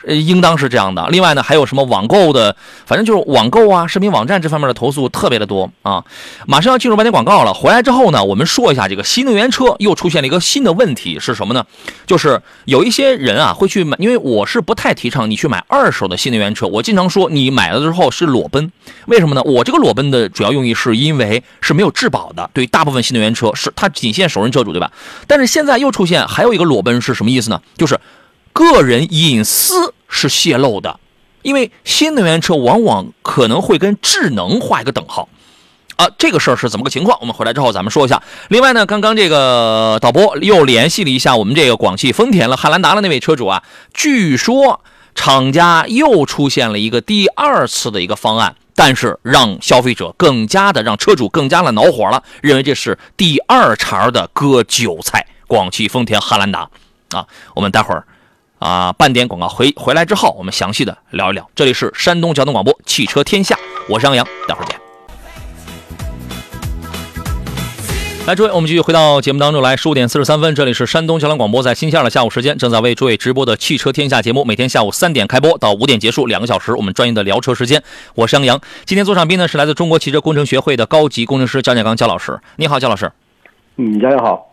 [0.05, 1.07] 呃，应当是这样的。
[1.09, 6.03] 另外呢，还有什么网购的，反正就是网购啊、视频网站这方面的投诉特别的多啊。
[6.45, 11.65] 马上要进入半天广告了，回来之后呢，我们说一下这个新能源车又出现了一个新的问题是什么呢？
[12.05, 16.67] 就是有一些人啊会去买，因为我是不太提倡你去买二手的新能源车。
[16.67, 18.71] 我经常说，你买了之后是裸奔，
[19.07, 19.41] 为什么呢？
[19.43, 24.91] 我这个裸奔的主要用意是因为是没有质保的，对大部分新能源车是它仅限首任车主，对吧？
[25.27, 27.61] 但是现在又出现还有一个裸奔是什么意思呢？
[27.77, 27.97] 就是。
[28.53, 30.99] 个人隐私是泄露的，
[31.41, 35.27] 因为新能源车往往可能会跟智能画一个等号，
[35.95, 37.17] 啊，这个事儿是怎么个情况？
[37.19, 38.21] 我们回来之后咱们说一下。
[38.49, 43.63] 另外呢，刚刚这个导播又联系了一下我们这个广汽丰田了汉兰达的那位车主啊，
[43.93, 44.81] 据说
[45.15, 55.25] 厂家又出现了一个第二次的一个方案，但是让消费者更加的让车主更加的恼火了，认为这是第二茬的割韭菜。
[55.47, 56.69] 广汽丰田汉兰达
[57.11, 58.05] 啊，我们待会儿。
[58.63, 61.45] 啊，半点广告回回来之后，我们详细的聊一聊。
[61.53, 64.79] 这里是山东交通广播汽车天下，我是杨洋，待会儿见。
[68.25, 69.75] 来，诸位，我们继续回到节目当中来。
[69.75, 77.83] 十五点四十三分，这里是山东交通广播，在星期二的下午时间，正在为诸位直播的汽车天下节目，每天下午三点开播到五点结束，两个小时，我们专业的聊车时间。
[78.15, 82.39] 我是杨洋，今天做上宾呢是来自中国汽车工程学会的高级工程师焦建刚焦老师。
[82.55, 83.11] 你好，焦老师。
[83.75, 84.52] 嗯，大家好。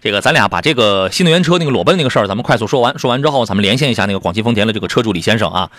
[0.00, 2.98] 这个咱俩把这个新能源车那个裸奔那个事儿，咱们快速说完。
[2.98, 5.70] 说完之后，咱们连线一下那个广汽丰田的这个车主李先生啊。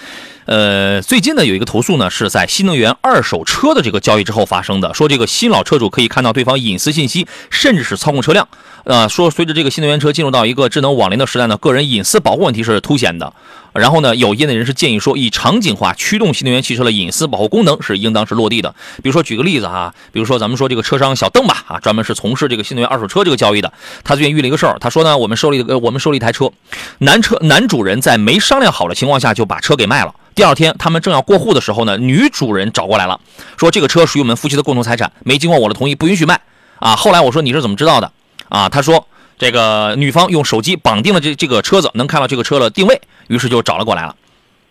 [0.45, 8.47] 呃，最近呢有一个投诉呢，是在新能源二手车的这个交易之后发生的，说这个新老车主可以看到对方隐私信息，甚至是操控车辆。
[8.83, 13.31] 呃，说随着这个新能源车进入到一个智能网联的时代呢，个人隐私保护问题是凸显的。
[13.73, 18.73] 然后呢，有业内人士建议说，以场景化驱动新能源汽车的隐私保护功能是应当是落地的。
[19.01, 23.71] 比如说，举个例子啊，比如说咱们说这个车商小邓吧，啊，专门是从事这个新能源二手车这个交易的。
[24.03, 26.51] 他最近遇了一个事儿，他说呢，我们收了一个，我们收了一台车，
[26.99, 30.13] 男车男主人在没商量好的情况下就把车给卖了。
[30.35, 33.19] 第二天他们正要过户的时候呢，女主人找过来了，
[33.57, 36.39] 说这个车属于我们夫妻的共同财产，没经过我的同意不允许卖。
[36.79, 38.11] 啊，后来我说你是怎么知道的？
[38.49, 39.07] 啊，他说
[39.41, 44.15] 这个女方用手机绑定了这这个车子，能看到这个车的定位，于是就找了过来了。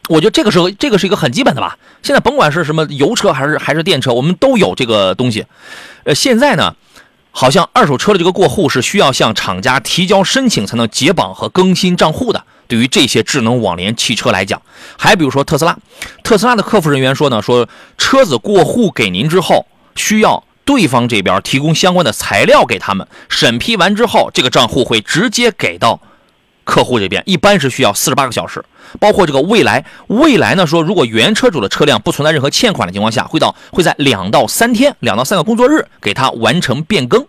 [0.09, 1.77] 我觉得这个时候这个是一个很基本的吧。
[2.05, 5.45] 现在甭管是什么油车还是还是电车，我们都有这个东西。
[6.05, 6.77] 呃，现在呢，
[7.33, 12.45] 好像二手车的这个过户是需要向厂家提交申请才能解绑和更新账户的。
[12.69, 14.63] 对于这些智能网联汽车来讲，
[14.97, 15.77] 还比如说特斯拉，
[16.23, 26.01] 特斯拉的客服人员说呢，说车子过户给您之后，需要对方这边提供相关的材料给他们，审批完之后，这个账户会直接给到
[26.65, 28.65] 客户这边，一般是需要四十八个小时。
[28.99, 37.27] 包括这个未来，未来呢说，如果原车主的车辆不存在任何欠款的情况下，会到会在两到三天，两到三个工作日给他完成变更。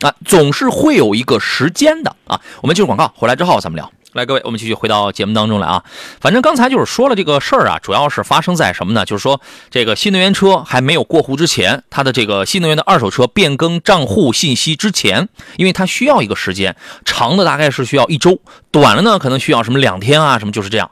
[0.00, 2.40] 啊，总是会有一个时间的啊。
[2.60, 3.90] 我们进入广告，回来之后咱们聊。
[4.14, 5.82] 来，各位，我们继续回到节目当中来啊。
[6.20, 9.06] 反正刚才就是说了这个事儿啊，主要是发生在什么呢？
[9.06, 18.38] 就是说这个新能源车还没有过户之前，它的这个新能源的二手车变更账户信息之前，因为它需要一个时间，长的大概是需要一周，
[18.70, 20.90] 短了呢可能需要什么两天啊，什么就是这样。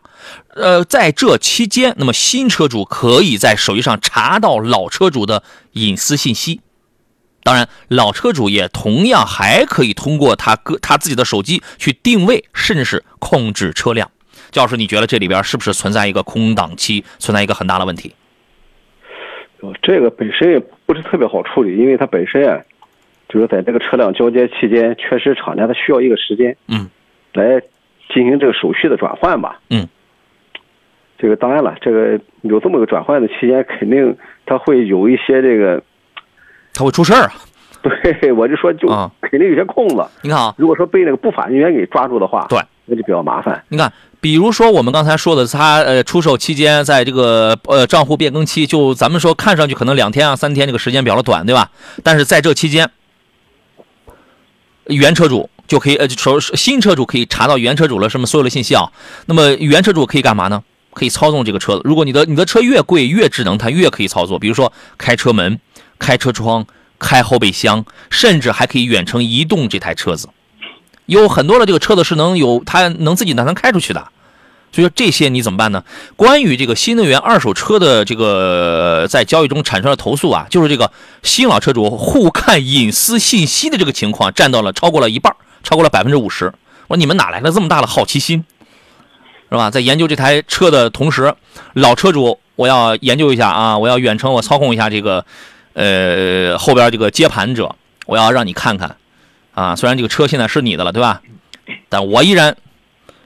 [0.55, 6.63] 呃，在这期间，那么新车主可以在手机上查到老车主的隐私信息。
[7.43, 14.11] 当然，老车主也同样还可以通过他个他自己的手机去定位，甚至是控制车辆。
[14.51, 18.15] 教授，你觉得这里边是不是存在一个空档期，存在一个很大的问题？
[19.83, 22.61] 这个本身也不是特别好处理，因为它本身啊，
[23.29, 26.91] 就是在这个车辆交接期间，确实厂家它需要一个时间，嗯，
[27.33, 27.61] 来
[28.13, 29.89] 进行这个手续的转换吧，嗯。
[31.19, 35.83] 这个当然了，这个有这么个转换的期间，肯定它会有一些这个。
[36.81, 37.33] 他会出事儿啊！
[37.83, 38.89] 对，我就说就
[39.21, 40.03] 肯定有些空子。
[40.23, 43.63] 你看啊，如果说被那个不法人员给抓住的话，对，那就比较麻烦。
[43.69, 51.71] 你看，比如说我们刚才说的，他呃出售期间，在这个呃账户变更期，就咱们说看上去可能两天啊三天，这个时间比较短，对吧？
[52.03, 52.91] 但是在这期间，
[54.87, 58.91] 原车主就可以呃，说新车主可以查到原车主了什么所有的信息啊。
[59.27, 60.63] 那么原车主可以干嘛呢？
[60.93, 61.83] 可以操纵这个车子。
[61.85, 64.39] 如果你的你的车越贵越智能，它越可以操作。
[64.39, 65.59] 比如说开车门。
[66.01, 66.67] 开车窗、
[66.99, 70.29] 开后备箱，甚至还可以远程移动这台车子。
[71.07, 74.09] 有很多的这个车子是能有它能自己能开出去的。
[74.73, 75.83] 所以说这些你怎么办呢？
[76.15, 80.93] 关于这个新能源二手车的这个在交易中产生的投诉啊，就是这个
[81.25, 85.35] 新老车主互看隐私信息的这个情况占到了超过了一半，
[85.65, 86.53] 超过了百分之五十。
[86.87, 88.45] 我说你们哪来的这么大的好奇心，
[89.51, 89.73] 是吧？
[89.73, 91.35] 在研究这台车的同时，
[91.73, 95.27] 老车主我要研究一下啊，我要远程我操控一下这个。
[95.75, 97.75] 呃，后边这个接盘者，
[98.07, 98.97] 我要让你看看，
[99.55, 101.23] 啊，虽然这个车现在是你的了，对吧？
[101.89, 102.57] 但我依然，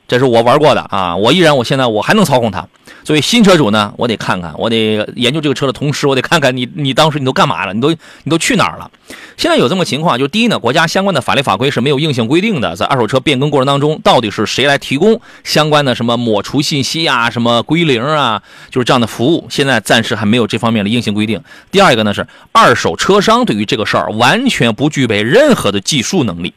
[0.06, 2.66] 这是我玩过的啊，我依然，我现在我还能操控它。
[3.02, 7.74] 作为新车主呢，我得看看，我得研究这个车的同时，我得看看你，你当时你都干嘛了？
[7.74, 8.90] 你都你都去哪儿了？
[9.36, 21.42] 现在有这么情况，就是第一呢，国家相关的法律法规是没有硬性规定的，在二手车变更过程当中，到底是谁来提供相关的什么抹除信息啊、什么归零啊，就是这样的服务，现在暂时还没有这方面的硬性规定。
[21.70, 26.52] 第二个呢是二手车商对于这个事儿完全不具备任何的技术能力。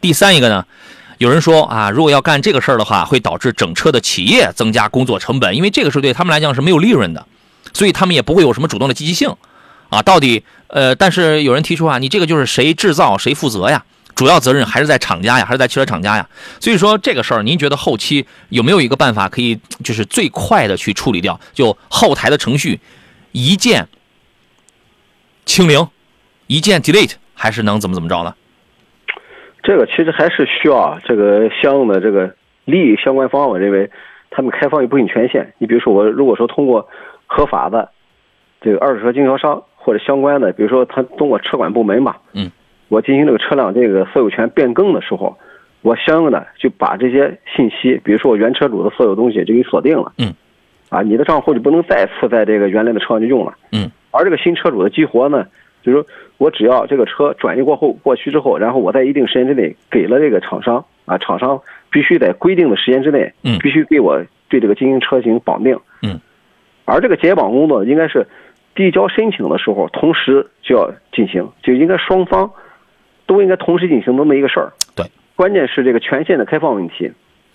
[0.00, 0.64] 第三一个呢。
[1.22, 7.24] 有人说啊，如果要干这个事儿的话，会导致整车的企业增加工作成本，因为这个是对他们来讲是没有利润的，
[7.72, 9.32] 所以他们也不会有什么主动的积极性，
[9.88, 13.84] 啊，到底呃，但是有人提出啊，你这个就是谁制造谁负责呀？
[14.16, 16.28] 主要责任还是在厂家呀，还是在汽车厂家呀？
[16.58, 21.38] 所以说这个事儿，您觉得后期有没有一个办法可以就是最快的去处理掉？
[21.54, 22.80] 就后台的程序
[23.30, 23.86] 一键
[25.46, 25.86] 清零，
[26.48, 28.34] 一键 delete，还是能怎么怎么着呢？
[29.62, 33.88] 这个其实还是需要这个相应的这个利益相关方，我认为
[34.30, 35.52] 他们开放一部分权限。
[35.58, 36.88] 你比如说，我如果说通过
[37.26, 37.88] 合法的
[38.60, 42.50] 这个二手车经销商或者相关的，比如说他通过车管部门吧，嗯，
[42.88, 45.36] 我进行这个车辆这个所有权变更的时候，
[45.82, 50.34] 我相应的就把这些信息，比如说我原车主的所有东西就给锁定了，嗯，
[50.88, 55.46] 啊，你的账户就不能再次在这个原来的车上就用了，嗯，而这个新车主的激活呢？
[55.82, 56.06] 就是说
[56.38, 66.18] 我只要这个车转移过后过去之后，然后我在一定时间之内给了这个厂商啊，厂商必须在规定的时间之内，嗯，必须给我对这个经营车型绑定，嗯，
[66.84, 68.26] 而这个解绑工作应该是
[68.74, 72.50] 递交申请的时候同时就要进行，就应该双方
[73.26, 74.72] 都应该同时进行这么一个事儿。
[74.94, 75.04] 对，
[75.36, 77.10] 关键是这个权限的开放问题，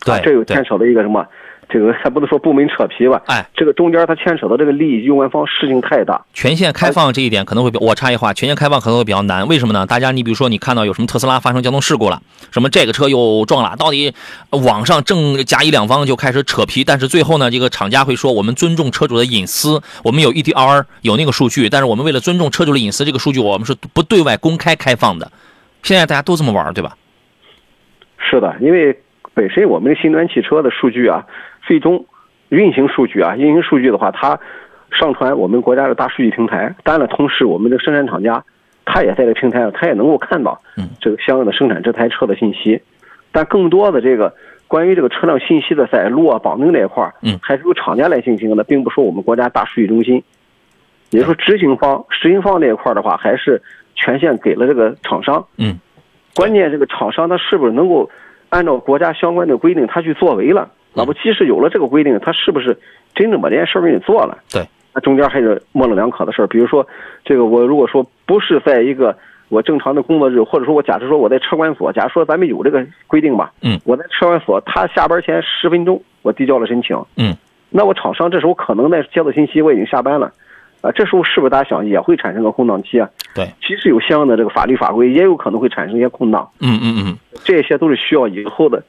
[0.06, 1.26] 对，这有牵扯了一个什么？
[1.70, 3.22] 这个还不能说部门扯皮吧？
[3.28, 6.24] 哎，这个中间它牵扯到这个利益攸关方事情太大。
[6.34, 9.46] 全线开放这一点可能会比我插一话，全线开放可能会比较难。
[9.48, 9.86] 为什么呢？
[9.86, 14.14] 大家你比如说你看到有什么特斯拉发生交通事故了，什么这个车又撞了，到底
[14.52, 25.30] 网上正甲乙两方就开始扯皮，但是最后呢，这个厂家会说我们尊重车主的隐私，我们有 EDR 有那个数据，但是我们为了尊重车主的隐私，这个数据我们是不对外公开开放的。
[25.84, 26.96] 现在大家都这么玩，对吧？
[28.18, 28.98] 是的，因为
[29.34, 31.24] 本身我们的新能源汽车的数据啊，
[31.68, 32.06] 最终。
[32.50, 34.40] 运行数据啊，运行数据的话，它
[34.90, 36.74] 上传我们国家的大数据平台。
[36.82, 38.42] 当然了，同时我们的生产厂家，
[38.86, 40.58] 他也在这个平台上，他也能够看到，
[41.02, 42.82] 这个相应的生产这台车的信息。
[43.34, 44.34] 但更多的这个
[44.66, 50.24] 关于这个车辆信息的在路啊绑定这一块儿，嗯还是由厂家来进行的，并不是我们国家大数据中心。
[51.10, 53.62] 也就是说，执行方、实行方这一块儿的话，还是
[53.94, 55.46] 权限给了这个厂商。
[55.58, 55.78] 嗯，
[56.34, 58.10] 关键这个厂商他是不是能够
[58.48, 60.72] 按照国家相关的规定他去作为了？
[60.98, 62.76] 那么即使有了这个规定，他是不是
[63.14, 64.38] 真正把这件事儿给你做了？
[64.52, 66.48] 对，那中间还是模棱两可的事儿。
[66.48, 66.86] 比如说，
[67.24, 69.16] 这个我如果说不是在一个
[69.50, 77.36] 我正常的工作日，或者说我假设说我在车管所，假如说咱们有这个规定吧，嗯，我在车管所，他下班前十分钟我递交了申请，嗯，
[77.70, 80.32] 那我厂商这时候可能在接到信息我已经下班了，
[80.82, 83.08] 啊，这时候是不是大家想也会产生个空档期啊？
[83.36, 88.84] 对，其实有相应的这个法律法规，也有可能会产生一些空档，嗯嗯嗯，这些都是需要以后的。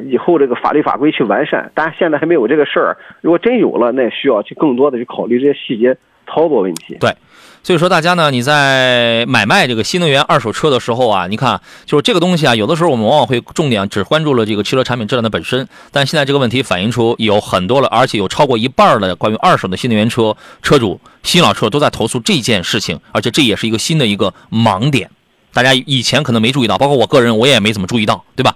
[0.00, 2.96] 以后这个法律法规去完善，但现在还没有这个事儿。
[3.20, 6.96] 如果真有了，那需要去更多的去考虑这些细节操作问题。
[7.00, 7.14] 对，
[7.62, 25.10] 所以说大家呢，你在买卖这个新能源二手车的时候啊，你看，就是这个东西啊，有的时候我们往往会重点只关注了这个汽车产品质量的本身，但现在这个问题反映出有很多了，而且有超过一半的关于二手的新能源车车主、新老车都在投诉这件事情，而且这也是一个新的一个盲点，
[25.52, 28.54] 大家以前可能没注意到，包括我个人我也没怎么注意到，对吧？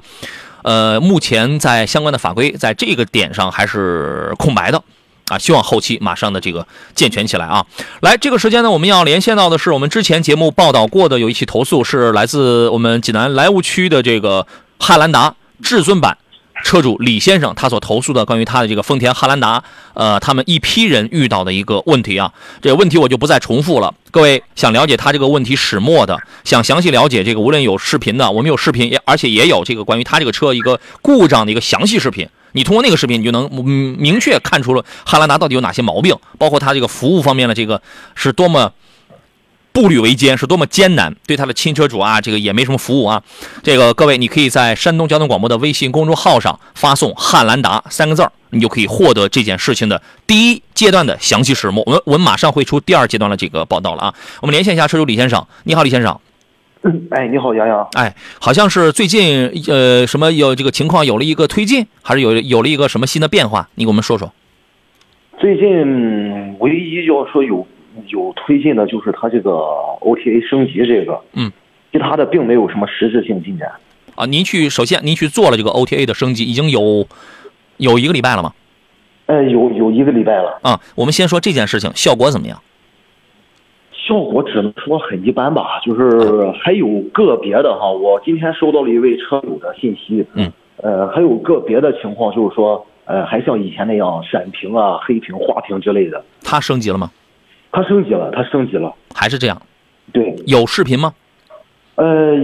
[0.69, 4.83] 呃，目前在相关的法规在这个点上还是空白的。
[5.29, 7.65] 啊，希望后期马上的这个健全起来啊！
[8.01, 14.47] 来，这个时间呢，我们要连线到的是我们之前节目报道过的有一起投诉，是来自我们济南莱芜区的这个
[14.79, 16.17] 汉兰达至尊版
[16.65, 19.63] 车主李先生，他所投诉的关于他的这个丰田汉兰达，
[19.95, 22.33] 呃，他们一批人遇到的一个问题啊。
[22.61, 23.95] 这个问题我就不再重复了。
[24.11, 32.29] 各位想了解他这个问题始末的，想详细了解这个，无论有视频的，我们有视频，也而且也有这个关于他这个车一个故障的一个详细视频。
[32.53, 33.49] 你通过那个视频，你就能
[33.99, 37.81] 明确看出了汉兰达到底有哪些毛病，包括它这个服务方面的这个
[38.15, 38.73] 是多么
[39.81, 43.23] 步履维艰，是多么艰难，对他的亲车主啊，这个也没什么服务啊。
[43.63, 51.85] 这个各位，你可以在山东交通广播的微信公众号上发送“汉兰达”三个字儿，你就可以获得这件事情的第一阶段的详细始末。
[51.87, 54.15] 我们我们马上会出第二阶段的这个报道了啊。
[54.43, 56.19] 我们连线一下车主李先生，你好，李先生。
[57.11, 57.87] 哎，你好，杨洋。
[57.93, 63.69] 哎，好像是最近呃什么有这个情况有了一个推进，还是有有了一个什么新的变化？
[63.77, 64.33] 你给我们说说。
[65.41, 67.65] 最近唯一要说有
[68.07, 69.51] 有推进的就是它这个
[70.01, 71.51] OTA 升级这个，嗯，
[71.93, 73.71] 其他的并没有什么实质性进展。
[74.15, 77.07] 啊，您去首先您去做了这个 OTA 的升级，已经有
[77.77, 78.53] 有一个礼拜了吗？
[79.27, 80.59] 呃，有有一个礼拜了。
[80.63, 82.61] 啊，我们先说这件事情效果怎么样？
[83.93, 96.25] 效果只能说很一般吧，就是还有个别的哈，我今天收到了一位车友的信息，嗯，呃，还有个别的情况就是说，呃，还像以前那样闪屏啊、黑屏、花屏之类的。
[96.43, 97.11] 它升级了吗？
[97.71, 98.95] 它升级了，他升级了。
[99.15, 99.61] 还是这样？
[100.13, 101.13] 对，有视频吗？
[101.97, 102.35] 呃，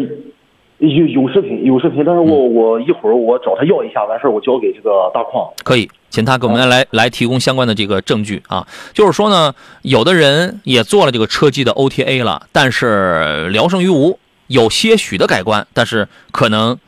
[0.78, 5.50] 有有视频，有视频，但是我我一会儿我找他要一下，完事儿我交给这个大矿。
[5.62, 8.66] 可以，请他给我们来来提供相关的这个证据啊。
[8.92, 16.78] 就是说呢，有的人也做了这个车机的 OTA 了，但是聊胜于无，有些许的改观，但是可能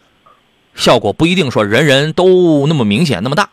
[0.74, 3.48] 效果不一定说人人都那么明显那么大，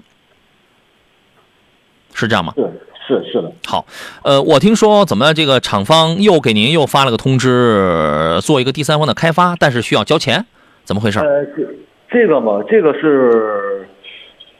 [2.13, 2.54] 是这样吗？
[2.58, 2.69] 是
[3.06, 3.52] 是是的。
[3.68, 3.86] 好，
[4.24, 10.46] 呃，我听说怎么这个厂方又给您又发了个通知，做一个第三方的开发，但是需要交钱，
[10.84, 11.20] 怎么回事？
[11.20, 11.68] 呃，这
[12.10, 13.88] 这个嘛，这个是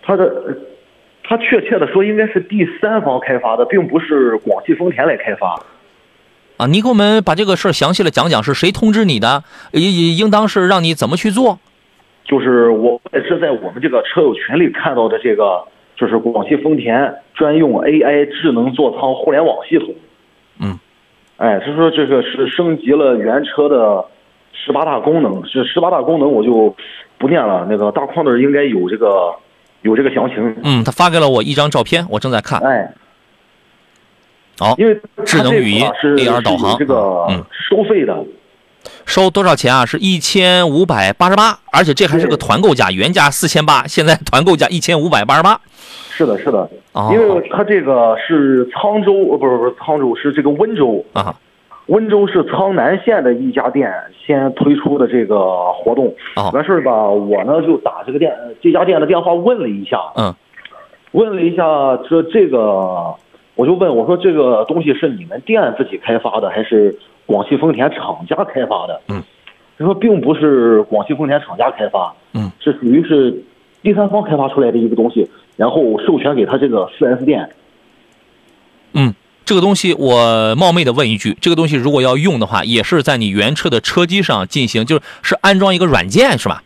[0.02, 0.30] 他的，
[1.24, 5.62] 他确切的说应该是第三方开发的，并不是广汽丰田来开发。
[6.58, 9.44] 啊，你给我们把这个事儿详细的讲讲，是谁通知你的？
[9.72, 11.60] 应应当是让你怎么去做？
[12.26, 15.62] 就是我也是在我们这个车友群里看到的这个，
[16.04, 19.96] 就是广汽丰田专用 AI 智能座舱互联网系统。
[20.60, 20.78] 嗯，
[21.38, 24.04] 哎，他说这个是升级了原车的
[24.52, 26.76] 十八大功能，是十八大功能我就
[27.18, 29.34] 不念了，那个大矿那儿应该有这个
[29.82, 30.58] 有这个详情。
[30.62, 32.60] 嗯，他发给了我一张照片，我正在看。
[32.60, 32.94] 哎，
[34.60, 38.22] 好，因为智能语音 AR 导航这个嗯收费的。
[39.06, 39.86] 收多少钱啊？
[39.86, 45.60] 是一千五百八十八，而且这还是个团购价，原价四千八，现在团购价一千五百八十八。
[46.10, 47.10] 是的，是的，哦。
[47.12, 51.04] 因为它这个是沧州，呃，不是不是沧州，是这个温州。
[51.14, 51.36] 啊。
[51.88, 53.92] 温州是苍南县的一家店
[54.26, 56.50] 先推出的这个活动，哦。
[56.54, 60.34] 完事儿吧，我呢就打这个店这家店的电话问了一下，嗯，
[61.12, 61.64] 问了一下
[62.10, 63.14] 这这个，
[63.56, 69.02] 我就问我说这个东西是你们店自己开发的，还是广汽丰田厂家开发的？
[69.08, 69.22] 嗯，
[69.78, 73.44] 他说并不是广汽丰田厂家开发，嗯，是属于是
[73.82, 77.50] 第三方开发出来的一个东西，然后授权给他这个 4S 店。
[78.94, 79.14] 嗯，
[79.46, 86.64] 这个东西我冒昧的问一句，这个东西如果要用的话，也是在你原车的车机上进行，就是是安装一个软件是吧？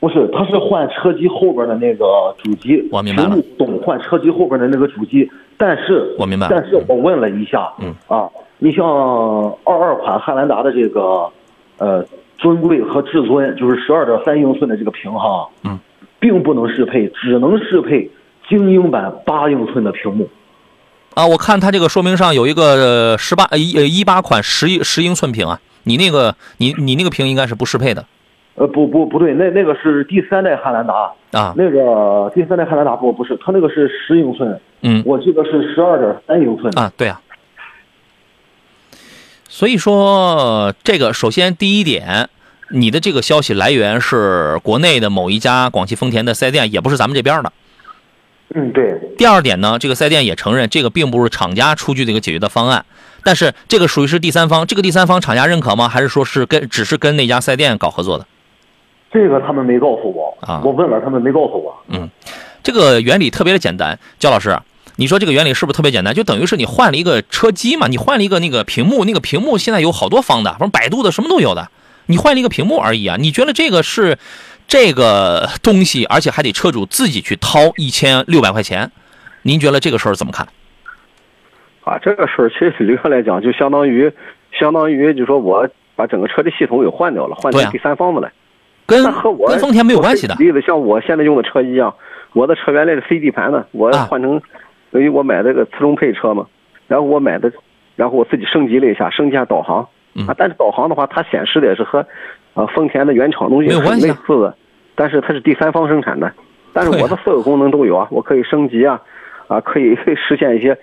[0.00, 2.04] 不是，它是换车机后边的那个
[2.42, 5.26] 主机，我明白了懂换车机后边的那个主机，
[5.56, 8.28] 但是我明白了但是我问了一下，嗯啊，
[8.64, 8.82] 你像
[9.62, 11.30] 二二款汉兰达的这个
[11.76, 12.02] 呃
[12.38, 15.78] 尊贵和至尊，就是十二点三英寸的这个屏哈，嗯，
[16.18, 18.10] 并不能适配，只能适配
[18.48, 20.26] 精英版八英寸的屏幕。
[21.12, 28.02] 啊，我看它这个说明上有一个十八呃一呃一八款十一十英寸屏啊，你那个你你那个屏应该是不适配的
[28.54, 36.72] 呃，不不不对，那那个是第三代汉兰达，啊，那个第三代汉兰达不不是，它那个是十英寸，嗯我记得是十二点三英寸。
[36.78, 37.20] 啊，对啊。
[39.54, 42.28] 所以说，这个首先第一点，
[42.70, 47.52] 你的这个消息来源是国内的某一家广汽丰田的四 S 店，也不是咱们这边的。
[48.56, 52.84] 嗯，对，第二点呢，这个四 S 店也承认这个并不是厂家出具的一个解决的方案，
[53.22, 55.88] 但是这个属于是第三方，这个第三方厂家认可吗？
[55.88, 58.26] 还是说是跟只是跟那家四 S 店搞合作的？
[59.12, 61.72] 这个他们没告诉我啊我问了，他们没告诉我。
[61.90, 62.10] 嗯
[62.64, 64.58] 这个原理特别的简单，焦老师，
[64.96, 66.14] 你说这个原理是不是特别简单？
[66.14, 71.68] 就等于是你换了一个车机嘛，你换了一个那个屏幕，那个屏幕现在有好多方的，反正百度的什么都有的，
[72.06, 73.16] 你换了一个屏幕而已啊。
[73.18, 74.18] 你觉得这个是
[74.68, 78.92] 这个东西，而且还得车主自己去掏一千六百块钱，
[79.42, 80.46] 您觉得这个事儿怎么看？
[81.82, 84.12] 啊，这个事儿其实理论上来讲，就相当于
[84.58, 88.30] 相当于就说我把整个车的系统给换掉了，换成第三方的了。
[88.86, 91.94] 跟和我跟丰田没有关系的例子像我现在用的车一样，
[92.32, 94.40] 我的车原来是 CD 盘的，我啊换成，
[94.94, 96.46] 由于我买这个自动配车嘛，
[96.88, 97.52] 然后我买的，
[97.96, 99.86] 然后我自己升级了一下，升级一下导航。
[100.14, 100.24] 嗯。
[100.26, 102.06] 啊，但是导航的话，它显示的也是和，
[102.54, 104.14] 呃，丰田的原厂东西很没有关系啊。
[104.14, 104.56] 类似的，
[104.94, 106.32] 但是它是第三方生产的，
[106.72, 109.00] 但是我的所有功能都有啊，我可以升级啊，
[109.48, 110.78] 啊，可以实现一些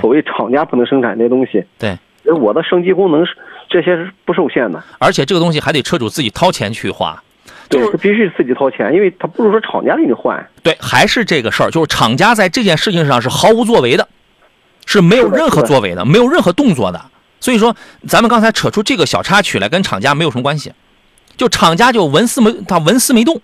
[0.00, 1.64] 所谓厂家不能生产的东西。
[1.76, 3.36] 对，而我的升级功能是
[3.68, 7.20] 这些是不受限的，而且这个东西还得车主自己掏钱去花。
[7.68, 10.48] 就是必须自己掏钱，因为他不是说厂家给你换。
[10.62, 14.08] 对，还是这个事儿，就是厂家在这件事情上是毫无作为的，
[14.84, 17.04] 是没有任何作为的，没有任何动作的。
[17.40, 17.76] 所以说，
[18.08, 20.72] 咱们刚才扯出这个小插曲来，跟厂家没有什么关系，
[21.36, 23.40] 就厂家就纹丝没他纹丝没动。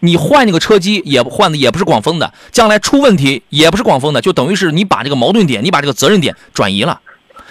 [0.00, 7.00] 你换那个车机也换的也不是广丰的，将来出问题也不是广丰的，就等于是你把这个矛盾点，你把这个责任点转移了。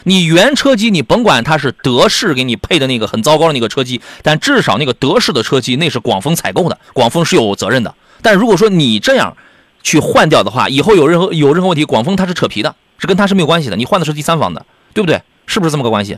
[0.04, 7.94] 你原车机你甭管它是德式给你配的那个很糟糕的那个车机，但至少那个德式的车机那是广丰采购的，广丰是有责任的。
[8.22, 9.36] 但如果说你这样
[9.82, 13.76] 去换掉的话，以后有任何有任何问题，广丰它是扯皮的，是跟它是没有关系的。
[13.76, 15.22] 你换的是第三方的，对不对？
[15.46, 16.18] 是不是这么个关系？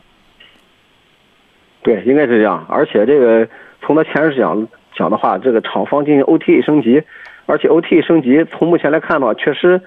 [1.82, 2.66] 对，应该是这样。
[2.70, 3.48] 而且这个
[3.82, 7.02] 从他前面讲讲的话，这个厂方进行 OTA 升级，
[7.48, 9.82] 而且 OTA 升级从目前来看的话，确实，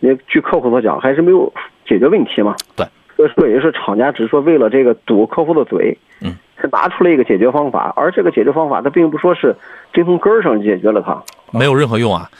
[0.00, 1.52] 也据客户所讲，还是没有
[1.86, 2.56] 解决问题嘛。
[2.74, 2.84] 对，
[3.28, 9.54] 所以说也是厂家只是说为了这个堵客户的嘴，嗯，是拿出了一个解决方法，而这个解决方法它并不说是
[9.92, 11.22] 真从根儿上解决了它。
[11.52, 12.30] 没有任何用啊。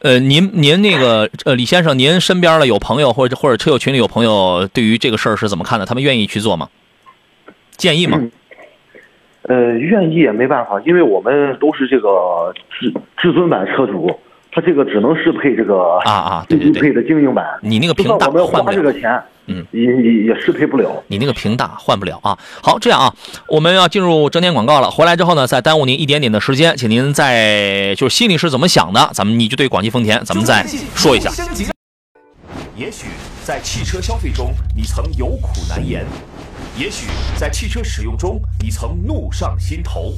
[0.00, 5.86] 呃，您您那个呃，李先生，您身边的有朋友或者或者车友群里有朋友，对于这个事儿是怎么看的？
[5.86, 6.68] 他们愿意去做吗？
[7.76, 8.20] 建议吗？
[9.42, 14.18] 呃，愿意也没办法，因为我们都是这个至至尊版车主，
[14.56, 17.44] 他这个只能适配这个啊啊，对 对对，最低配的精英版。
[17.60, 21.04] 你那个屏大就算我们要换不了这个，钱，嗯，也也也适配不了。
[21.08, 22.38] 你那个屏大换不了啊。
[22.62, 23.14] 好，这样啊，
[23.48, 24.90] 我们要进入整点广告了。
[24.90, 31.30] 回来之后呢，再耽误您一点点的时间，请您在就是心里是怎么想的，咱们你就对广汽丰田，咱们再说一下。
[32.74, 33.08] 也许
[33.44, 36.02] 在汽车消费中，你曾有苦难言；
[36.78, 37.06] 也许
[37.38, 40.12] 在汽车使用中，你曾怒上心头。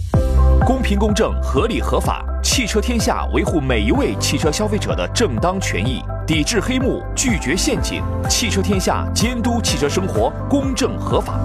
[0.66, 8.02] 公平公正、合理合法，汽车天下维护每一位汽车消费者的正当权益，抵制黑幕，拒绝陷阱。
[8.28, 11.38] 汽车天下监督汽车生活公正合法。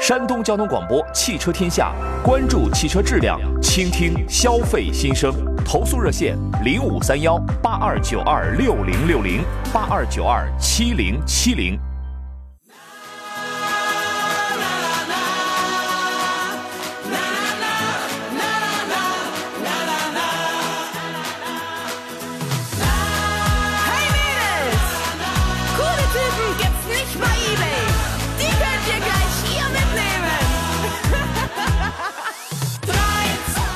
[0.00, 1.92] 山东交通广播《汽车天下》，
[2.26, 5.34] 关注汽车质量，倾听消费心声。
[5.66, 11.78] 投诉热线：零五三幺八二九二六零六零八二九二七零七零。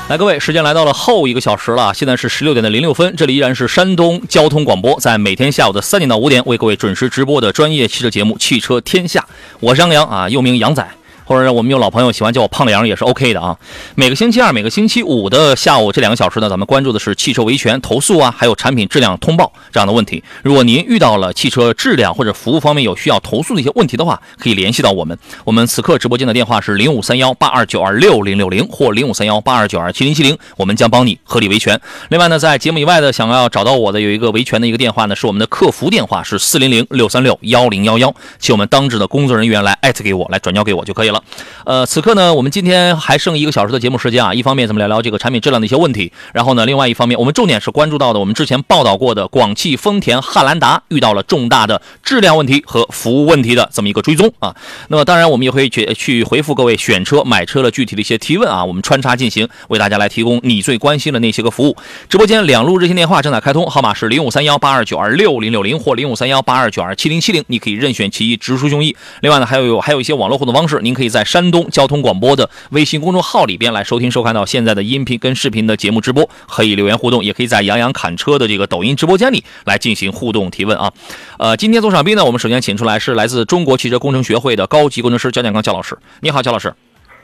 [0.08, 9.20] 来，各位，时间来到了后一个小时了，现在是十六点的零六分，这里依然是山东交通广播，在每天下午的三点到五点为各位准时直播的专业汽车节目《汽车天下》，
[9.60, 10.88] 我是杨洋啊，又名杨仔。
[11.28, 13.54] 或者我们有老朋友喜欢叫我胖梁也是 OK 的啊。
[13.94, 20.24] 每个星期二、每个星期五的下午这两个小时呢，咱们关注的是汽车维权投诉啊，还有产品质量通报这样的问题。
[20.42, 25.18] 如果您遇到了汽车质量或者服务方面有需要投诉的一些问题的话，可以联系到我们。
[25.44, 31.78] 我们此刻直播间的电话是零五三幺八二九二六零六零或零五三幺八二九二七零七零，我们将帮你合理维权。
[32.08, 41.17] 另外呢，在节目以外的想要找到我的有一个维权的一个电话呢，是我们的客服电话是四零零六三六幺零幺幺，请我们当值的工作人员来艾特给我，来转交给我就可以了。
[41.64, 54.54] 呃，此刻呢，我们今天还剩一个小时的节目时间啊，一方面咱们聊聊这个产品质量的一些问题，然后呢，另外一方面我们重点是关注到的我们之前报道过的广汽丰田汉兰达遇到了重大的质量问题和服务问题的这么一个追踪啊。
[54.88, 61.76] 那么当然我们也会去去回复各位选车买车的具体的一些提问啊，我们穿插进行，为大家来提供你最关心的那些个服务。
[62.08, 68.94] 直播间两路热线电话正在开通，号码是零五三幺八二九二六零六零或零五三幺八二九二七零七零，你可以任选其一，直抒胸臆。
[69.20, 80.92] 另外呢，还有还有一些网络互动方式，您可以在山东交通广播的微信公众号里边来收听收看到现在的音频跟视频的节目直播，可以留言互动，也可以在杨洋侃车的这个抖音直播间里来进行互动提问啊。
[81.38, 86.74] 呃，今天做场宾呢，我们首先请出来是来自中国汽车工程学会的高级工程师焦建刚焦老师，你好，焦老师。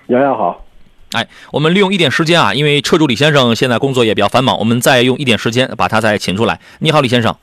[0.09, 0.65] 杨洋好。
[1.13, 6.59] 哎，我们利用一点时间啊，因为车主李先生现在工作也比较繁忙，我们再用一点时间把他再请出来。
[6.81, 7.37] 你好，李先生。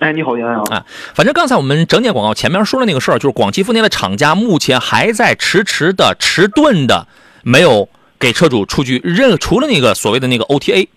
[0.00, 0.62] 哎，你好，杨洋。
[0.64, 0.84] 啊，
[1.14, 7.06] 反正刚才我们整点广告前面说的那个事儿，就是广汽丰田的厂家目前还在迟迟的、迟钝的，
[7.42, 7.86] 没有
[8.18, 10.88] 给车主出具任除了那个所谓的那个 OTA，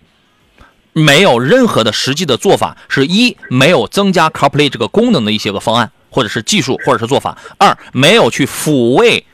[0.94, 2.78] 没有任何的实际的做法。
[2.88, 9.26] 是一没有增加 CarPlay 这个功能的一些个方案，或者是技术，或者是做法；二没有去抚慰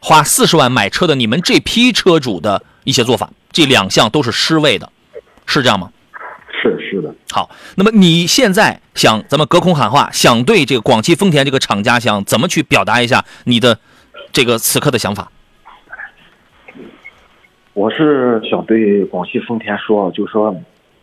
[0.00, 3.30] 花四十万买车的你们这批车主的一些做法。
[3.50, 4.92] 这两项都是失位的，
[5.46, 5.88] 是这样吗？
[6.62, 7.03] 是是的。
[7.34, 13.76] 好，那么你现在想咱们隔空喊话，想对这个广汽丰田这个厂家想怎么去表达一下你的
[14.30, 15.32] 这个此刻的想法？
[17.72, 20.54] 我是想对广汽丰田说，就是说，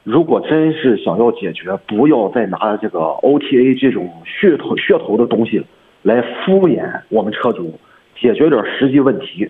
[0.05, 5.61] 如果真是想要解决，不要再拿这个 OTA 这种噱头噱头的东西
[6.01, 7.77] 来敷衍我们车主，
[8.17, 9.49] 解决点实际问题。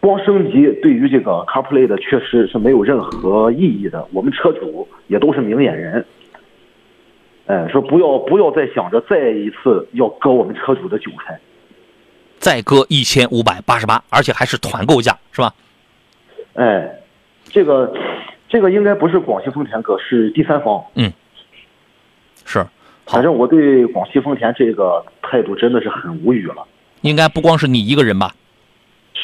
[0.00, 4.06] 光升级对于这个 CarPlay 的确实是没有任何意义的。
[4.12, 6.04] 我们车主也都是明眼人，
[7.46, 11.40] 哎，说不要不要再想着再一次要割我们车主的韭菜，
[12.38, 15.52] 再割一千五百八十八，而且还是团购价，是吧？
[16.54, 17.00] 哎，
[17.44, 17.92] 这个
[18.48, 20.84] 这个应该不是广汽丰田割，是第三方。
[20.94, 21.12] 嗯，
[22.44, 22.64] 是。
[23.06, 26.66] 反正我对广汽丰田这个态度真的是很无语了。
[27.02, 28.34] 应该不光是你一个人吧？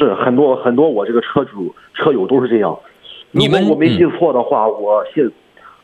[0.05, 2.79] 是很多很多，我这个车主车友都是这样。
[3.31, 5.31] 你们我没记错的话，我现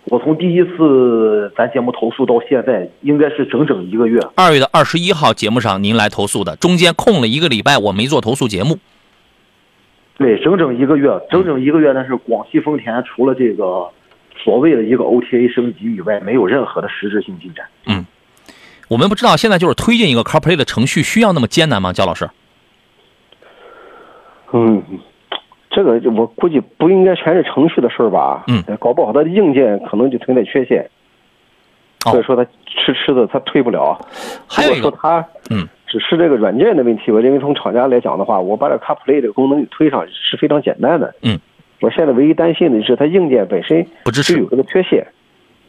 [0.04, 4.20] 我从第一次咱节目投诉到现在，应该是整整一个月。
[4.34, 8.78] 二月的二十一号节目上您来投诉的，中间空了一个礼拜，我没做投诉节目。
[10.16, 13.88] 对，整整一个月，整整一个月，但是广汽丰田除了这个
[14.36, 17.66] 所谓的一个 OTA 升级以外，没有任何的实质性进展。
[17.86, 18.04] 嗯，
[18.88, 21.92] 我们不知道现在就是推进一个 CarPlay 的程序需要那么艰难吗？
[21.92, 22.28] 焦老师？
[24.52, 24.82] 嗯，
[25.70, 28.44] 这个我估计不应该全是程序的事儿吧？
[28.48, 30.88] 嗯，搞不好它的硬件可能就存在缺陷，
[32.00, 33.98] 所以说它迟迟的它退不了。
[34.46, 37.12] 还有一个，它嗯，只是这个软件的问题。
[37.12, 41.14] 我认为从厂家来讲的话，我把这 CarPlay 这个功能推上是非常简单的。
[41.22, 41.38] 嗯，
[41.80, 45.06] 我现在唯一担心的是它硬件本身不支持，有这个缺陷。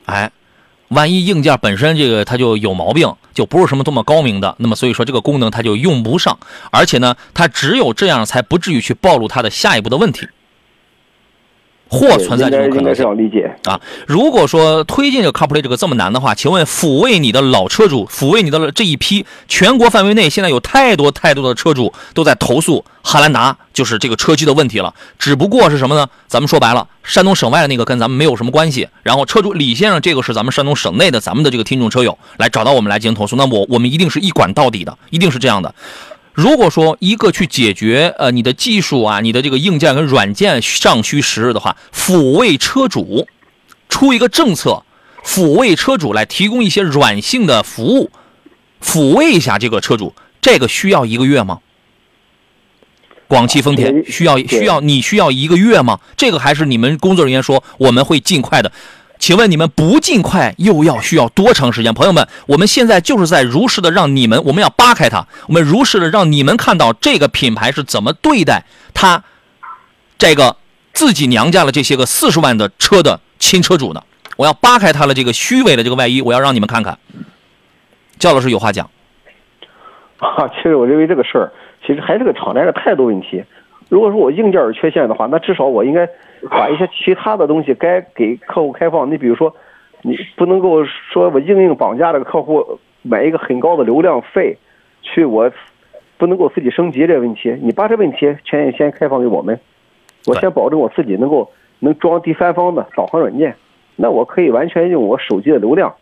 [0.06, 0.30] 哎。
[0.90, 6.38] 万一硬件本身这个它就有毛病，就不是什么多么高明的，那么所以说这个功能它就用不上，
[6.72, 10.28] 而且呢，它只有这样才不至于去暴露它的下一步的问题，
[11.90, 13.06] 或存在这种可能性。
[13.18, 23.58] 理解啊，如果说推进这个 CarPlay 这个这么难的话，请问抚慰你的老车主，抚慰你的这一批全国范围内现在有太多太多的车主都在投诉汉兰达。
[23.74, 26.06] 就是这个车机的问题了，只不过是什么呢？
[26.28, 28.90] 咱们说白了，山东省外的那个跟咱们没有什么关系。
[29.04, 35.74] 然后车主李先生，这个是咱们山东省内的，咱们的这个听众车友来找到我们来进行投诉，那我我们一定是一管到底的，一定是这样的。
[36.40, 43.28] 如果说一个去解决呃你的技术啊，你的这个硬件跟软件尚需时日的话，抚慰车主，
[43.90, 44.86] 出一个政策，
[45.22, 48.10] 抚慰车主来提供一些软性的服务，
[48.82, 51.60] 抚慰一下这个车主，这个需要一个月吗？
[53.28, 56.00] 广汽丰田需要需要你需要一个月吗？
[56.16, 58.72] 这个还是你们工作人员说我们会尽快的，
[59.20, 61.94] 请问你们不尽快又要需要多长时间？
[61.94, 68.64] 朋友们，我们现在就是在如实的让你们，我们要扒开它，我们如实的让你们看到这个品牌是怎么对待
[68.94, 69.22] 他
[70.18, 70.56] 这个
[70.94, 74.04] 自己娘家的这些个四十万的车的亲车主的。
[74.38, 76.98] 我要扒开他的这个虚伪的这个外衣，我要让你们看看。
[78.18, 78.90] 焦老师有话讲。
[80.18, 81.52] 啊， 其实我认为这个事儿
[81.86, 83.44] 其实还是个厂家的态度问题。
[83.90, 86.08] 如果说我硬件有缺陷的话，那至少我应该
[86.50, 89.12] 把一些其他的东西该给客户开放。
[89.12, 89.54] 你比如说，
[90.02, 94.58] 你不能够说我硬硬绑架这个客户买一个很高的流量费，
[95.02, 95.52] 去我
[96.18, 97.58] 不能够自己升级这个问题。
[97.62, 99.60] 你把这问题先先开放给我们，
[100.28, 103.56] 我先保证我自己能够能装第三方的导航软件，
[103.96, 105.94] 那我可以完全用我手机的流量，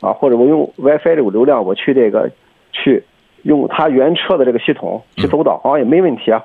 [0.00, 2.30] 啊，或者我用 WiFi 这个流量，我去这个
[2.72, 3.04] 去
[3.42, 6.44] 用它原车的这个系统去走导航也没问题啊。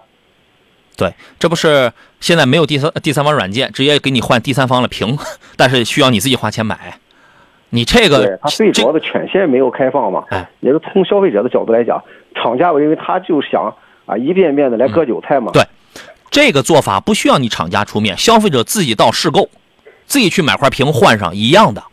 [0.98, 5.18] 对，这不是现在没有第三第三方软件，直接给你换第三方的屏，
[5.56, 6.98] 但是需要你自己花钱买。
[7.70, 10.24] 你这个对它最主要的权限没有开放嘛？
[10.30, 13.76] 哎，也是从消费者的角度来讲，厂家我认为他就想
[14.06, 15.52] 啊一遍遍的来割韭菜嘛。
[15.54, 15.64] 对，
[16.32, 19.50] 这个做法不需要你厂家出面，消费者自己到市购，
[20.06, 21.84] 自己去买块屏换上一样的，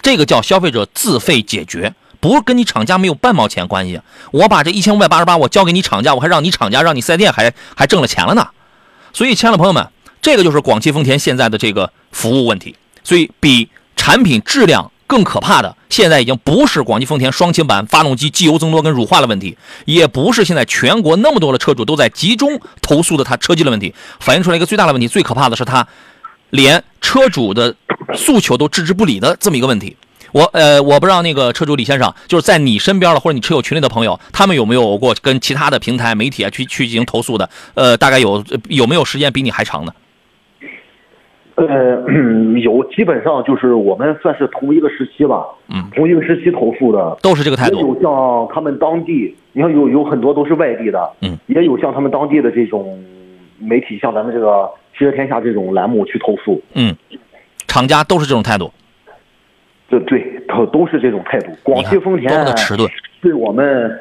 [0.00, 1.92] 这个叫消费者自费解决。
[2.26, 4.00] 不是跟你厂家没有半毛钱关系，
[4.32, 8.48] 我把这一千五百八十八我交给你厂家，我还让你厂家让你四 S 店还还挣了钱了呢。
[9.12, 9.86] 所以，亲爱的朋友们，
[10.20, 12.74] 这个就是广汽丰田现在的这个服务问题。
[13.04, 25.86] 所以，比产品质量更可怕的，现在已经不是广汽丰田双擎版发动机机油增多跟乳化的问题，也不是现在全国那么多的车主都在集中投诉的它车机的问题，反映出来一个最大的问题，最可怕的是它
[26.50, 27.76] 连车主的
[28.16, 29.96] 诉求都置之不理的这么一个问题。
[30.36, 37.48] 我呃，我不知道那个车主李先生，就是在你身边的或者你车友群里的朋友，他们有没有过跟其他的平台媒体啊去去进行投诉的？
[37.72, 39.94] 呃，大概有有没有时间比你还长的？
[41.54, 41.64] 呃，
[42.60, 47.98] 有，基本上就是我们算是同一个时期吧，嗯，同一个时期投诉的，都是这个态也有。
[48.02, 53.02] 像他们当地，你看有有很多都是外地的，嗯，也有像他们当地的这种
[53.58, 56.94] 媒体，像咱们这个汽车天下这种栏目去投诉，嗯，
[57.66, 58.70] 厂家都是这种态度。
[59.88, 61.52] 这对都都是这种态度。
[61.62, 64.00] 广汽丰田多么的迟钝，对我们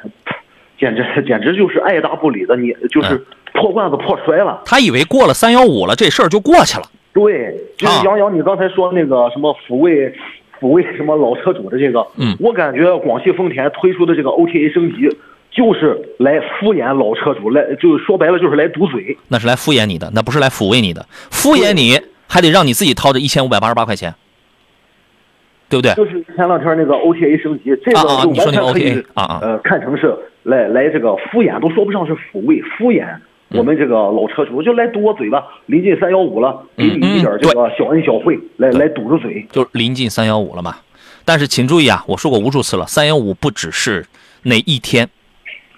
[0.80, 3.24] 简直简直就是爱答不理的，你就是
[3.54, 4.62] 破罐子破摔了。
[4.66, 6.86] 他以为过了三幺五了，这事儿就过去了。
[7.14, 10.14] 对，就是啊杨洋，你刚才说那个什么抚慰
[10.60, 15.08] 抚慰什么老车主的这个，嗯我感觉广汽丰田推出的这个 OTA 升级，
[15.50, 19.18] 就是来敷衍老车主，来就是说白了就是来堵嘴。
[19.30, 21.06] 那是来敷衍你的，那不是来抚慰你的。
[21.32, 24.14] 敷衍你还得让你自己掏这一千五百八十八块钱，
[25.82, 25.93] 对不对？
[25.95, 33.05] 就是前两天那个 OTA 升级，这个你说那个完全可以 OTA 啊啊呃看成是来来这个敷衍，都说不上是抚慰敷衍。
[33.05, 33.21] 嗯
[33.59, 39.45] 我们这个老车主就来堵我嘴吧，临近三幺五了，给你一点这个小恩小惠，来来堵住嘴。
[39.51, 40.76] 就是临近三幺五了嘛。
[41.23, 44.03] 但是请注意啊，我说过无数次了，三幺五不只是
[44.41, 45.07] 那一天，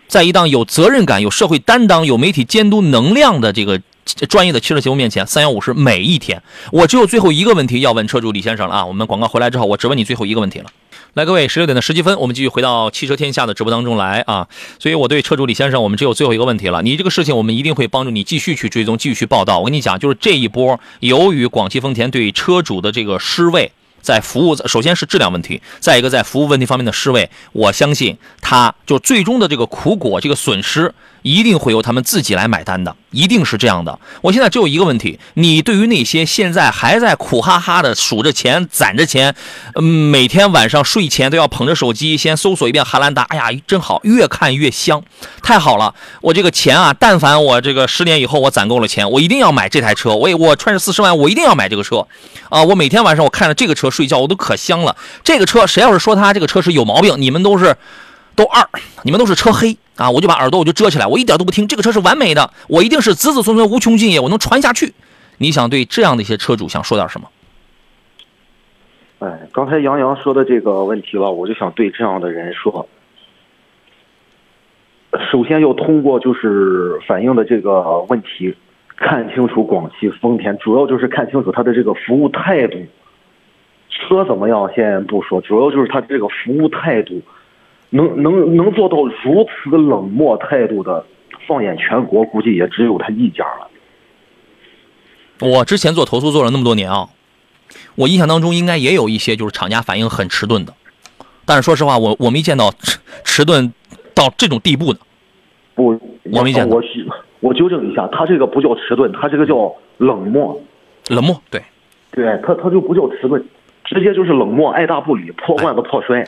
[0.08, 3.80] 在一档有责任感、有社会担当、有媒体监督能量的这个
[4.28, 6.42] 专业的汽车节目面前，三幺五是每一天。
[6.72, 8.86] 我只有最后一个问题要问车主李先生了啊！
[8.86, 10.66] 我们广告回来之后，我只问你最后一个问题了。
[11.14, 14.48] 来，各位，十六点的十七分，我们继续回到汽车天下的直播当中来啊！
[14.80, 16.82] 所以我对车主李先生，我们只有最后一个问题了。
[16.84, 19.58] 你这个事情，我们一定会帮助你继续去追踪，继续去报道。
[19.60, 23.72] 我跟你讲，就是这一波，由于广汽丰田对车主的这个失位。
[24.00, 34.00] 在服务，首先是质量问题，再一个在服务问题方面的失位，我相信他就最终的这个苦果，这个损失一定会由他们自己来买单的，一定是这样的。
[34.22, 39.36] 我现在只有一个问题，你对于那些现在还在苦哈哈的数着钱、攒着钱，
[39.76, 45.04] 嗯，每天晚上睡前都要捧着手机先搜索一遍汉兰达，哎呀，真好，越看越香，
[45.44, 45.94] 太好了！
[46.22, 52.08] 我这个钱啊，但凡我这个十年以后我攒够了钱，我一定要买这台车，我也我揣着四十万，我一定要买这个车，
[52.50, 54.96] 啊，我每天晚上我看着这个车睡觉，我都可香了。
[55.24, 57.76] 这个车谁要是说他这个车是有毛病，你们都是
[58.38, 58.64] 都二，
[59.04, 60.10] 你们都是车黑啊！
[60.10, 61.68] 我就把耳朵我就遮起来，我一点都不听。
[61.68, 64.94] 这个车是完美的，我一定是子子孙孙无穷尽也，我能传下去。
[65.40, 67.28] 你想对这样的一些车主想说点什么？
[69.20, 72.88] 哎，刚才杨洋说的这个问题了，我就想对这样的人说，
[75.32, 78.56] 首先要通过就是反映的这个问题，
[78.96, 82.78] 看清楚广汽丰田，主要就是看清楚他的这个服务态度。
[83.90, 87.20] 车怎么样先不说，主要就是他这个服务态度，
[87.90, 91.06] 能能能做到如此冷漠态度的，
[91.48, 93.68] 放眼全国估计也只有他一家了。
[95.40, 97.10] 我之前做投诉做了那么多年啊，
[97.96, 100.74] 我印象当中应该也有一些就是厂家反应很迟钝的，
[101.46, 103.72] 但是说实话，我我没见到迟迟钝
[104.16, 105.00] 到这种地步的。
[105.76, 105.90] 不，
[106.32, 107.08] 我没见到我是
[107.40, 110.60] 我纠正一下，他这个不叫迟钝，他这个叫冷漠。
[111.10, 111.62] 冷漠，对，
[112.12, 113.42] 对他，他就不叫迟钝，
[113.86, 116.28] 直接就是冷漠，爱答不理，破罐子破摔。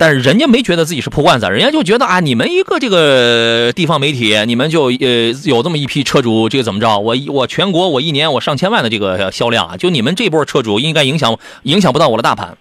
[0.00, 6.98] 但是人家没觉得自己是破罐子，人家就觉得啊，你们一个这个地方媒体，你们就呃有这么一批车主，这个怎么着？
[6.98, 12.56] 我我全国我一年我上千万的这个销量啊，就你们这波车主应该影响影响不到我的大盘。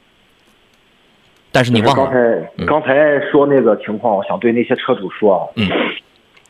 [1.54, 5.66] 但是你忘刚了，才刚才说那个情况，我想对那些车主说，啊嗯，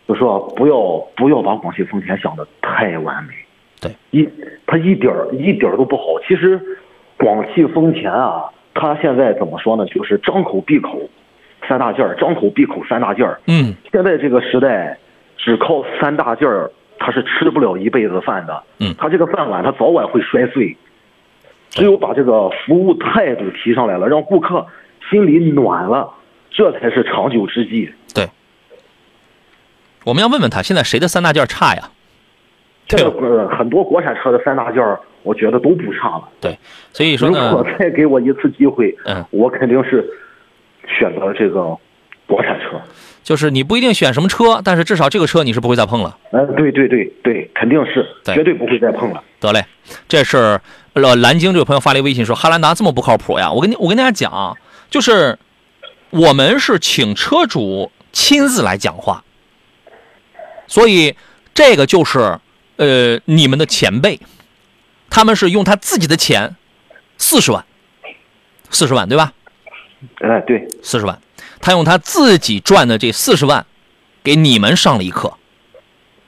[0.08, 3.34] 就说不要不要把广汽丰田想的太完美，
[3.80, 4.28] 对，一
[4.66, 6.04] 他一点儿一点儿都不好。
[6.28, 6.60] 其实
[7.16, 9.86] 广汽丰田啊，它现在怎么说呢？
[9.86, 11.10] 就是张口闭口
[11.68, 13.40] 三大件儿，张口闭口三大件儿。
[13.48, 14.98] 嗯，现在这个时代，
[15.38, 18.64] 只靠三大件儿，他是吃不了一辈子饭的。
[18.80, 20.76] 嗯他这个饭碗他早晚会摔碎。
[21.70, 24.66] 只有把这个服务态度提上来了，让顾客
[25.10, 26.12] 心里暖了，
[26.50, 27.94] 这才是长久之计。
[28.16, 28.28] 对。
[30.04, 31.92] 我们要问问他，现在谁的三大件差呀？
[32.88, 36.30] 这个呃很多国产车的三大件儿，我觉得都不差了。
[36.40, 36.58] 对，
[36.94, 40.10] 所以说如果，再给我一次机会，嗯，我肯定是
[40.88, 41.78] 选择这个
[42.26, 42.82] 国产车。
[43.22, 46.18] 就是你不一定选什么车，但是至少这个车你是不会再碰了。
[46.32, 49.24] 嗯，对对对对，肯定是，对绝对不会再碰了。
[49.40, 49.64] 得嘞，
[50.08, 50.60] 这是
[50.94, 53.52] 呃蓝鲸这位朋友发了一微信说汉兰达这么不靠谱呀？
[53.52, 54.56] 我跟你我跟大家讲啊，
[54.90, 55.38] 就是
[56.10, 59.24] 我们是请车主亲自来讲话，
[60.66, 61.16] 所以
[61.54, 62.40] 这个就是
[62.78, 64.20] 呃你们的前辈，
[65.10, 66.56] 他们是用他自己的钱，
[67.18, 67.66] 四十万，
[68.70, 69.34] 四十万对吧？
[70.22, 71.20] 哎，对，四十万，
[71.60, 73.66] 他用他自己赚的这四十万，
[74.24, 75.38] 给你们上了一课，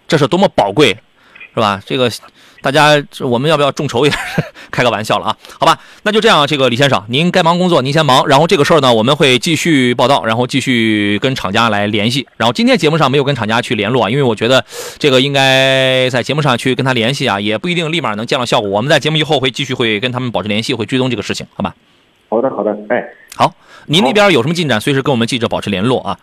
[0.08, 0.98] 这是多么宝贵，
[1.54, 1.82] 是吧？
[1.86, 2.12] 这个
[2.62, 4.18] 大家我们要不要众筹一下？
[4.72, 6.48] 开个玩笑了啊，好吧，那就这样。
[6.48, 8.26] 这个李先生，您该忙工作，您先忙。
[8.28, 12.26] 然后这个事儿呢，我们会继续报道，然后继续跟厂家来联系。
[12.38, 14.64] 然后今天节目上没有跟厂家去联络啊，因为我觉得
[14.98, 18.70] 这个应该在节目上去跟他联系啊，也不一定立马能见到效果。
[18.70, 21.76] 我们在节目以后会继续会跟他们保持联系，会追踪这个事情，好吧？
[22.30, 23.04] 好的好的，哎
[23.36, 23.54] 好，
[23.88, 26.18] 您那边有什么进展，随时跟我们记者保持联络啊。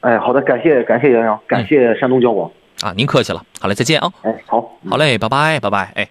[0.00, 2.50] 哎，好的，感谢感谢杨洋，感谢山东交广。
[2.82, 3.42] 啊，您客气了。
[3.60, 4.12] 好嘞，再见啊。
[4.22, 4.60] 哎，好，
[4.90, 5.92] 好嘞，拜拜，拜拜。
[5.94, 6.08] 哎，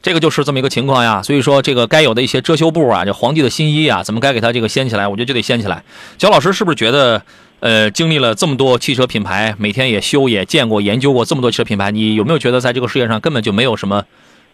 [0.00, 1.20] 这个就是这么一个情况呀。
[1.22, 5.08] 所以说，这个该有的一些遮羞布啊，这皇帝的新衣啊，怎么该给他这个掀起来？
[5.08, 5.82] 我觉得就得掀起来。
[6.16, 7.20] 焦老师是不是觉得，
[7.60, 14.04] 呃，经历了这么多汽车品牌，每天也修也见过、研究过这么多汽车品牌，你有没有觉得在这个世界上根本就没有什么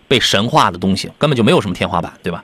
[0.09, 2.43] 被神化的东西，根本就没有什么天花板，对吧？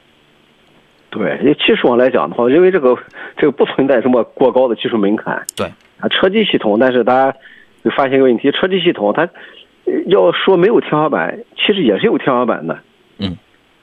[1.09, 2.95] 对，因为技术上来讲的话，因为这个
[3.39, 5.43] 这个不存在什么过高的技术门槛。
[5.55, 5.67] 对
[5.99, 7.33] 啊，车机系统，但是大
[7.91, 9.23] 家会发现一个问题，车机系统它
[9.85, 12.79] 呃要说没有天花板，其实也是有天花板的。
[13.19, 13.37] 嗯，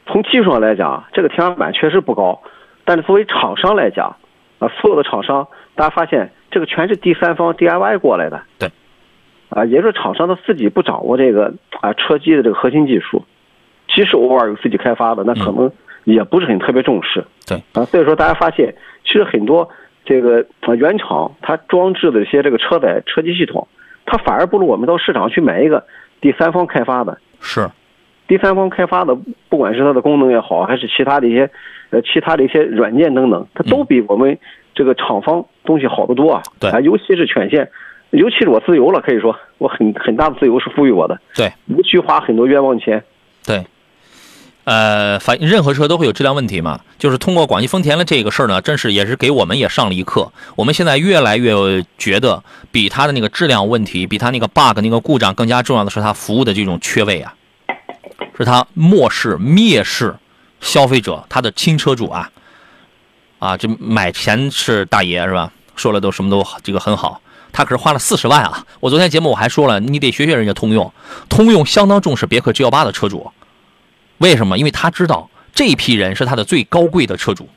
[0.08, 2.42] 从技术上来讲，这个天花板确实不高，
[2.86, 4.16] 但是作为厂商来讲，
[4.60, 8.42] 啊，所有的厂商，大家发现这个全是第三方 DIY 过来的。
[8.60, 8.70] 对。
[9.50, 13.24] 啊，也就是厂商他自己不掌握这个啊车机的这个核心技术，
[13.88, 15.72] 即使偶尔有自己开发的，那可能
[16.06, 17.24] 也不是很特别重视。
[17.48, 18.74] 对啊，所以说大家发现，
[19.06, 19.70] 其实很多
[20.06, 23.68] 这个啊原厂它装置的一些这个车载车机系统，
[24.06, 25.84] 它反而不如我们到市场去买一个
[26.22, 27.18] 第三方开发的。
[27.40, 27.70] 是，
[28.28, 29.18] 第三方开发的，
[29.50, 31.50] 不管是它的功能也好，还是其他的一些
[31.90, 34.38] 呃其他的一些软件等等，它都比我们
[34.74, 36.42] 这个厂方东西好得多啊。
[36.60, 37.70] 对啊，尤其是权限，
[38.12, 43.04] 尤其是我自由了，可以说我很很大的自由是赋予我的，对无需花很多冤枉钱。
[43.46, 43.64] 对。
[44.66, 50.32] 呃，反任何车都会有质量问题嘛，就是通过广汽丰田的这个事儿呢，真是也是给我们也上了一课。
[50.56, 52.42] 我们现在越来越觉得，
[52.72, 57.34] 比它的那个质量问题，比它那个 bug 那个故障更加重要的是它服务的这种缺位啊，
[58.38, 60.16] 是它漠视、蔑视
[60.62, 62.32] 消费者，他的亲车主啊，
[63.40, 65.52] 啊，这买钱是大爷是吧？
[65.76, 67.20] 说了都什么都这个很好，
[67.52, 68.66] 他可是花了四十万啊！
[68.80, 70.94] 我昨天节目我还说了，你得学学人家通用，
[71.28, 73.30] 通用相当重视别克 G 幺八的车主。
[74.24, 74.58] 为什么？
[74.58, 77.50] 因为他知道这批人是他的最高贵的车主，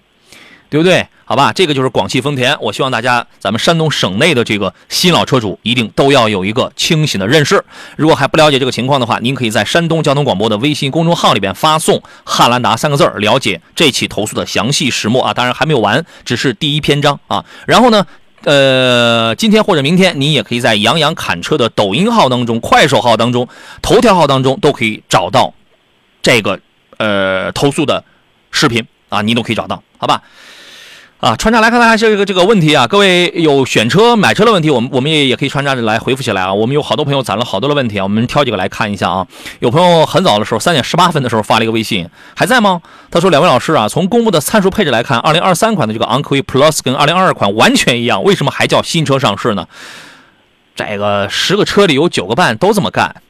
[0.68, 1.06] 对不对？
[1.24, 2.56] 好吧，这个就是广汽丰田。
[2.60, 7.64] 我希望大家，咱们山东省内的这个新老车主一定都要有一个清醒的认识。
[7.96, 15.32] 如果还不了解这个情况的话，您可以在山东交通广播的微信公众号里边发送“汉兰达”三个字，了解这起投诉的详细始末啊。
[15.32, 17.44] 当然还没有完，只是第一篇章啊。
[17.64, 18.04] 然后呢？
[18.44, 23.48] 呃，今天或者明天，您也可以在杨洋侃车的抖音号当中、快手号当中、
[23.82, 25.52] 头条号当中都可以找到
[26.26, 26.58] 这个
[26.96, 28.02] 呃投诉的
[28.50, 30.22] 视频啊，你都可以找到，好吧？
[31.20, 36.52] 啊，穿插来看看这个这个问题啊，各位有选车买车的问题，我们我们也也可以穿插着来回复起来啊。
[36.52, 39.24] 我们有好多朋友攒了好多的问题啊，我们挑几个来看一下啊。
[39.60, 42.82] 有朋友很早的时候，三点十八分的时候发了一个微信，还在吗？
[43.08, 49.68] 他说：“两位老师啊，从公布的参数配置来看，二零二三款的这个昂科威 Plus 跟二零二二款完全一样，为什么还叫新车上市呢？
[50.74, 53.22] 这个十个车里有九个半都这么干，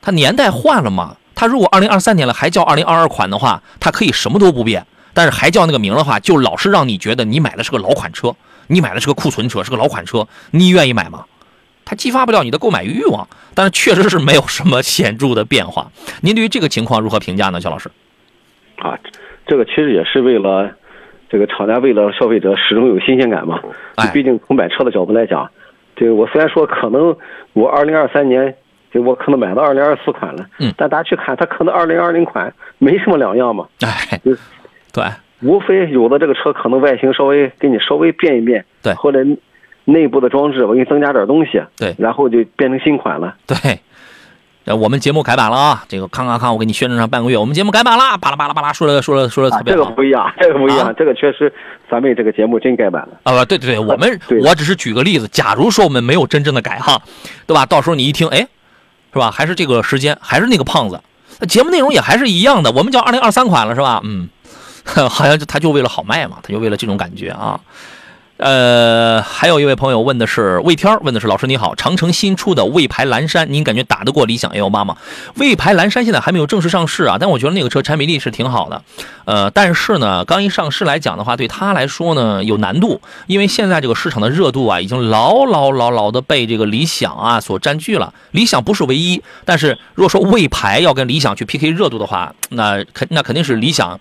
[0.00, 1.16] 它年代换了嘛？
[1.42, 8.32] 它如果二零二三年了还叫二零二二款的话，它可以什么都不变。”但是还叫那个名的话，就老是让你觉得你买的是个老款车，
[8.68, 11.24] 你买的是个库存车，是个老款车，你愿意买吗？
[11.84, 13.26] 它激发不了你的购买欲望，
[13.56, 15.90] 但是确实是没有什么显著的变化。
[16.20, 17.90] 您对于这个情况如何评价呢，肖老师？
[18.76, 18.96] 啊，
[19.48, 20.70] 这个其实也是为了
[21.28, 23.58] 这个厂家为了消费者始终有新鲜感嘛。
[23.96, 25.50] 哎毕竟从买车的角度来讲，
[25.96, 27.16] 这个我虽然说可能
[27.52, 28.54] 我二零二三年，
[28.92, 34.20] 这我可能买到二零二四款了，嗯但大家去看它可能二零二零款没什么两样嘛，哎，
[34.92, 35.04] 对，
[35.40, 39.18] 无非有的这个车可能外形稍微给你稍微变一变，对或者
[39.84, 43.34] 内部的装置我给你增加点东西，对然后就变成新款了。
[43.46, 43.80] 对，
[44.64, 45.84] 呃，我们节目改版了啊！
[45.88, 51.52] 这个康康康，我给你宣传上半个月，我们节目改版了，巴拉巴拉巴拉说了说了说了特啊，这个不一样，这个不一样，啊这个确实
[51.90, 53.18] 咱们这个节目真改版了。
[53.24, 53.44] 啊！
[53.44, 57.02] 对对对，我们对我只是举个例子，假如说我们没有真正的改哈，
[57.48, 57.66] 对吧？
[57.66, 58.46] 到时候你一听，哎，
[59.12, 59.30] 是吧？
[59.30, 61.00] 还是这个时间，还是那个胖子，
[61.46, 64.00] 节目内容也还是一样的，我们叫二零二三款了，是吧？
[64.04, 64.28] 嗯，
[65.08, 67.60] 好像就他就为了好卖嘛，他就为了这种感觉啊。
[68.42, 74.96] 呃，还有一位朋友问的是魏天问的是老师你好，长城新出的魏牌蓝山，您感觉打得过理想 L 八吗？
[75.36, 78.82] 魏牌蓝山现在还没有正式上市啊，但我觉得那个车产品力是挺好的。
[79.26, 88.12] 呃，但是呢，刚一上市来讲的话，对它来说呢有难度，因为现在这个市场的热度啊，已经牢牢牢牢的被这个理想啊所占据了。
[88.32, 94.00] 理想不是唯一，但是如果说魏牌要跟理想去 PK 热度的话，那肯那肯定是理想。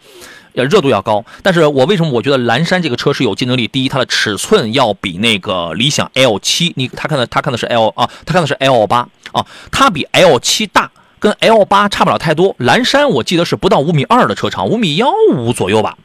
[0.54, 3.68] 呃，热度要高，但是我为什么我觉得蓝山这个车是有竞争力？
[3.68, 12.56] 第一，它的尺寸要比那个理想 L 七，你他看的他看的是 L 啊，他看的是 L 八啊，它比 L 七大，跟 L 八差不了太多。
[12.58, 15.98] 蓝山我记得是不到五米二的车长，五米幺五左右吧。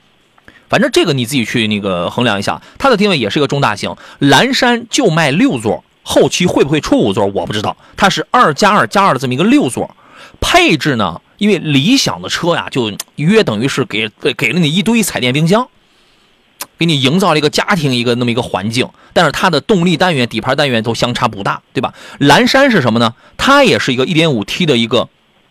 [0.69, 3.95] 反正这个你自己去那个衡量一下，它的定位也是一个中大型。
[4.19, 9.95] 蓝山就卖六座，后期会不会出五座我不知道，它是二加二加二的这么一个六座。
[10.41, 15.69] 配置呢，因为理想的车呀，就约等于是给给了你一堆彩电冰箱，
[16.79, 21.95] 给你营造了一个家庭一个那么一个环境，但是它的动力单元、底盘单元都相差不大，对吧？
[22.19, 23.15] 蓝山是什么呢？
[23.37, 25.09] 它也是一个 1.5T 的一个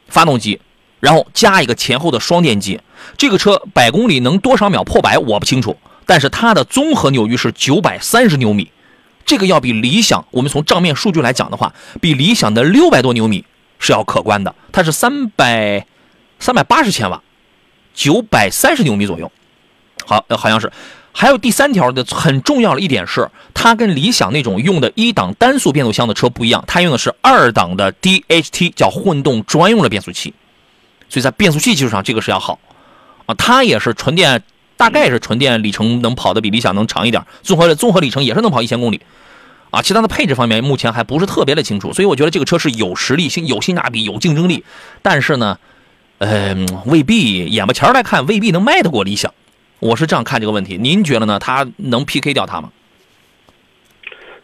[0.07, 0.59] 发动机，
[0.99, 2.79] 然后加一个前后的双电机。
[3.17, 8.71] 这个车百公里能多少秒破百我不清楚，但是它的综合扭矩是930牛米，
[9.25, 13.45] 这个要比理想，我们从账面数据来讲的话，比理想的600多牛米
[13.79, 14.53] 是要可观的。
[14.71, 15.85] 它是三百
[16.39, 17.21] 三百八十千瓦，
[17.93, 19.31] 九百三十牛米左右，
[20.05, 20.71] 好，好像是。
[21.17, 30.33] 还有第三条的很重要的一点是，它跟理想那种用的一档单速变速箱的车不一样，它用的是二档的 DHT，叫混动专用的变速器，
[31.07, 32.59] 所以在变速器技术上这个是要好
[33.27, 33.35] 啊。
[33.35, 34.43] 它也是纯电，
[34.75, 38.99] 大概是纯电里程能跑的比理想能长一点，综合综合里程也是能跑一千公里
[39.75, 39.81] 啊。
[39.81, 44.63] 其他的配置方面目前还不是特别的清楚，所以我觉得这个车是有实力、性有性价比、有竞争力，
[45.01, 45.57] 但是呢，
[46.19, 49.31] 嗯、未必眼巴前儿来看未必能卖得过理想。
[49.79, 51.37] 我是这样看这个问题，您觉得呢？
[51.37, 52.69] 它能 PK 掉它吗？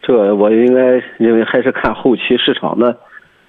[0.02, 0.80] 这个我应该
[1.16, 2.98] 认为还是看后期市场的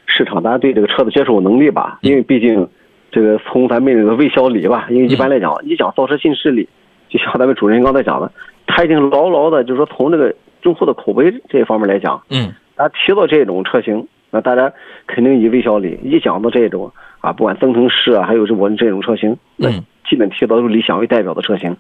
[0.06, 2.68] 市场大家对这个车的接受能力吧，因为毕竟
[3.12, 6.70] 这个从咱们这个微小李吧，因为一般来讲，一讲造车新势力，
[7.10, 8.32] 就像咱们主持人刚才讲的，
[8.66, 14.74] 他已经牢牢的，就是说从这个用户的口碑这一方面来讲，嗯大家提到这种车型，那大家
[15.06, 16.92] 肯定以魏小李一讲到这种
[17.22, 21.78] 啊，不管增程式啊，还有这我们这种车型，那嗯基本提到都是理想为代表的车型。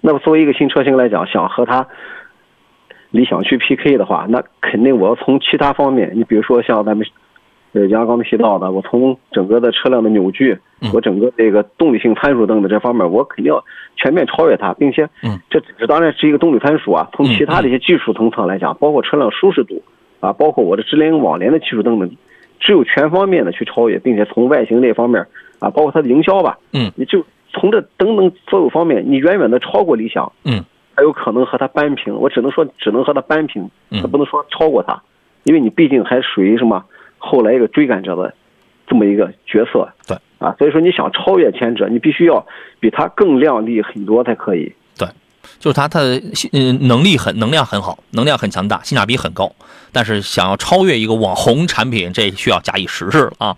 [0.00, 1.86] 那么作为一个新车型来讲，想和它
[3.10, 7.06] 理想去 PK 的话，那肯定我要从其他方面，你比如说像咱们
[7.78, 13.64] 呃杨刚才提到的，我从整个的车辆的扭矩嗯，我整个这个动力性参数等等这方面，我肯定要
[13.96, 17.08] 全面超越它，并且嗯，这这当然是一个动力参数啊。
[17.14, 19.82] 从其他的一些技术层层来讲，包括车辆舒适度
[20.20, 22.10] 啊，包括我的智联网联的技术等等，
[22.58, 25.24] 只有全方面的去超越，并且从外形这方面
[25.60, 30.64] 啊，包括它的营销吧，嗯你就从这等等所有方面，你远远的超过理想，嗯
[30.96, 32.12] 还有可能和它扳平。
[32.14, 35.00] 我只能说，只能和它扳平，嗯不能说超过它，
[35.44, 36.84] 因为你毕竟还属于什么
[37.18, 38.32] 后来一个追赶者的
[38.86, 39.88] 这么一个角色。
[40.06, 42.46] 对啊，所以说你想超越前者，你必须要
[42.80, 44.72] 比他更靓丽很多才可以。
[44.96, 45.08] 对，
[45.58, 49.52] 就是他他的嗯能力很能量很好，能量很强大，性价比很高。
[49.90, 53.56] 但是想要超越一个网红产品，这需要假以时日了啊！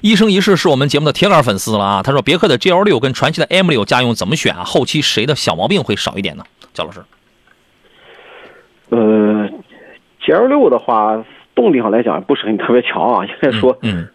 [0.00, 2.02] 一生一世是我们节目的铁杆粉丝了啊！
[2.02, 4.62] 他说别克的 GL 六跟传祺的 M 六家用怎么选啊？
[4.64, 6.44] 后期谁的小毛病会少一点呢？
[6.72, 7.00] 焦老师，
[8.90, 9.48] 呃
[10.24, 11.22] ，G L 六的话，
[11.54, 14.08] 动力上来讲不是很特别强啊，应该说，嗯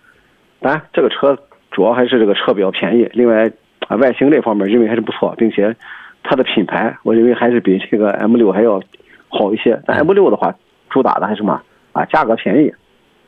[0.60, 1.38] 当然这个车
[1.72, 3.52] 主要还是这个车比较便宜，另外
[3.88, 5.76] 啊外形这方面认为还是不错，并且
[6.24, 8.82] 它的品牌我认为还是比这个 M 六还要
[9.30, 9.80] 好一些。
[9.86, 10.54] 但 M 六的话，
[10.90, 11.62] 主打的还是什么
[11.94, 12.04] 啊？
[12.06, 12.74] 价格便宜，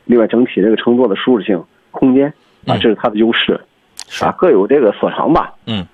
[0.06, 2.28] 另外整体这个乘坐的舒适性、空间
[2.66, 3.62] 啊，嗯这是它的优势
[4.08, 5.54] 是啊，各有这个所长吧。
[5.68, 5.86] 嗯，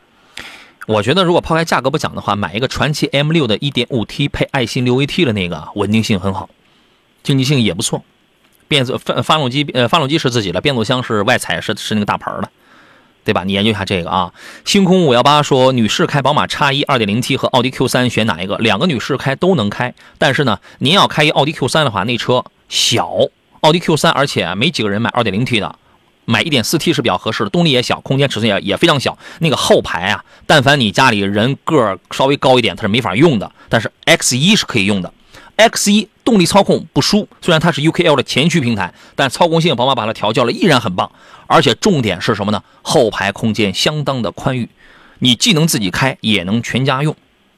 [0.88, 6.50] 我觉得如果抛开价格不讲的话，买一个传祺 M 六的 1.5T 配爱信 6AT 的那个，稳定性很好，
[7.26, 8.02] 经济性也不错。
[8.68, 12.50] 变速发发动机呃发动机是自己的，变速箱是外采是是那个大牌的，
[13.24, 13.44] 对吧？
[13.44, 14.32] 你研究一下这个啊。
[14.64, 18.58] 星空五幺八说，女士开宝马 X 一二点零 T 和奥迪 Q 三选哪一个？
[18.58, 23.12] 两个女士开都能开，但是呢，您要开一奥迪 Q 三的话，那车小，
[23.62, 25.76] 奥迪 Q 三，而且没几个人买二点零 T 的，
[26.26, 29.16] 买一点四 T 是比较合适的，动力也小，空间尺寸也也非常小。
[29.40, 33.52] 那个后排啊，但凡你家里人个稍微高一点，它是没法用的。
[33.70, 35.14] 但是 X 一是可以用的
[35.56, 41.12] ，X 一动力操控不输，虽然它是 UKL 的前驱平台，但操控性宝马把它调教了，依然很棒。
[41.48, 42.64] 而且重点是什么呢？
[42.82, 44.70] 后排空间相当的宽裕，
[45.20, 47.16] 你既能自己开，也能全家用。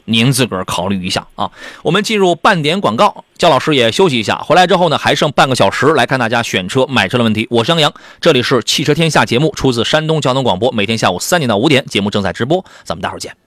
[0.09, 1.51] 您自个儿考虑一下啊。
[1.83, 4.37] 我们进入半点广告，焦老师也休息一下。
[4.37, 7.47] 回来之后呢，还剩半个小时来看大家选车买车的问题。
[7.49, 13.46] 我是杨洋，这里是汽车天下节目，出自山东交通广播，每天下午三点到五点，节目正在直播，咱们待会儿见。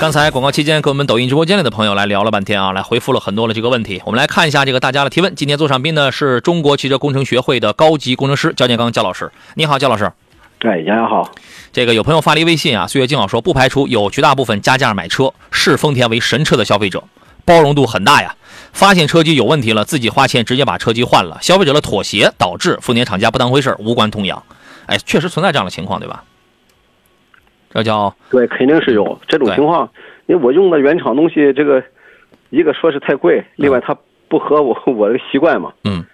[0.00, 4.02] 刚才广告期间，跟我们抖音直播间里的朋友来聊了半天啊，来回复了很多的这个问题。
[4.04, 5.32] 我们来看一下这个大家的提问。
[5.36, 9.30] 今天做上宾呢是中国汽车工程学会的高级工程师焦建刚焦老师。
[9.54, 10.10] 你好，焦老师。
[10.58, 11.30] 哎，杨洋好。
[11.72, 17.04] 这个有朋友发了一微信啊，岁月静好说，不排除有绝大部分加价买车视丰田为神车的消费者，
[17.44, 18.34] 包容度很大呀。
[18.72, 24.42] 发现车机有问题了，自己花钱直接把车机换了，消费者的妥协导致丰田厂家不当回事无关痛痒。
[24.86, 26.24] 哎，确实存在这样的情况，对吧？
[27.72, 29.88] 这叫对，肯定是有这种情况。
[30.26, 31.82] 因为我用的原厂东西，这个
[32.50, 33.96] 一个说是太贵，另外它
[34.28, 35.72] 不合我 我的习惯嘛。
[35.84, 36.04] 嗯，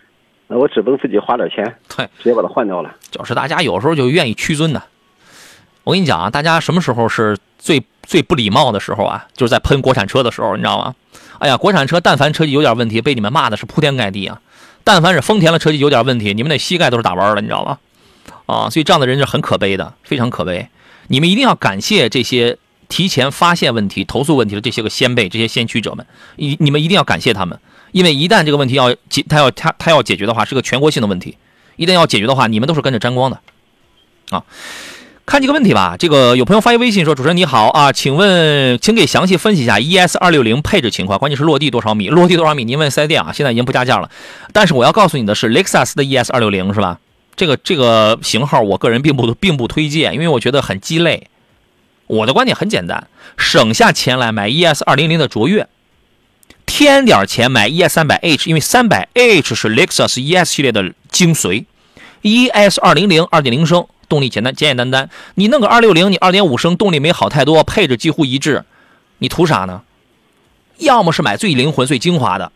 [0.46, 1.64] 那我只能自己花点钱，
[1.96, 2.94] 对，直接把它换掉了。
[3.10, 4.82] 就是大家有时候就愿意屈尊的。
[5.84, 9.26] 我跟你讲啊，大家什么时候是最最不礼貌的时候啊？
[9.34, 10.94] 就是在喷国产车的时候，你知道吗？
[11.38, 14.40] 哎呀，国产车但凡车机有点问题，被你们骂的是铺天盖地啊。
[14.84, 17.78] 但凡是丰田的车机有点问题，你们那膝盖都是打弯了，你知道吗？
[18.46, 20.66] 啊，所以这样的人是很可悲的，非常可悲。
[21.08, 22.56] 你们一定要感谢这些
[22.88, 26.06] 提前发现问题、投诉问题的这些个先辈、这些先驱者们，
[26.36, 27.58] 你你们一定要感谢他们，
[27.92, 31.36] 因为一旦这个问题要解，他要他他要解决的话，是个全国性的问题，
[31.76, 33.40] 一旦要解决的话，你们都是跟着沾光的，
[34.30, 34.44] 啊，
[35.26, 35.96] 看几个问题吧。
[35.98, 42.08] 这个有朋友发一微信说：“主持人你好啊，请问，请给详细分析一下 ES 二六零配置情况，关键是落地多少米？
[42.08, 42.64] 落地多少米？
[42.64, 44.10] 您问四 S 店啊，现在已经不加价了。
[44.52, 46.98] 但是我要告诉你的是，雷克萨斯的 ES 二六零是吧？”
[47.38, 51.28] 这个这个型号，我个人并不并不推荐，因为我觉得很鸡肋。
[52.08, 55.68] 我的观点很简单，省下钱来买 ES 二零零的卓越，
[56.66, 61.64] 添点钱买 ES 三百 H，因为三百 H 是雷克萨斯 ES 系列的精髓。
[62.22, 68.64] ES 二零零二点零升动力简单简简单单，你弄个二六零，你二点五升动力没好太多，配置几乎一致，
[69.18, 69.82] 你图啥呢？
[70.78, 72.50] 要么是买最灵魂最精华的，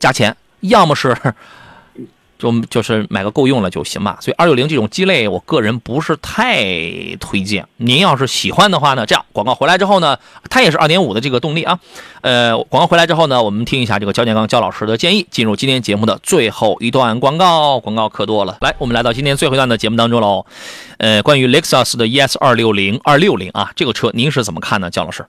[0.00, 1.16] 加钱；要么是。
[2.40, 6.64] 就就是买个够用了就行吧，所以二六零这种鸡肋，我个人不是太
[7.20, 7.64] 推荐。
[7.76, 10.18] 您要是喜欢的话呢，这样广告回来之后呢，
[10.48, 11.78] 它也是二点五的这个动力啊。
[12.22, 17.78] 呃，广告回来之后呢，我们听一下这个焦建刚焦老师的建议，进入今天节目的最后一段广告。
[17.78, 20.46] 广告可多了，来，我们来到今天最后一段的节目当中喽。
[20.98, 25.26] 呃，关于雷克萨斯的 ES 二六零二六零啊，这个车您是怎么看呢，焦老师？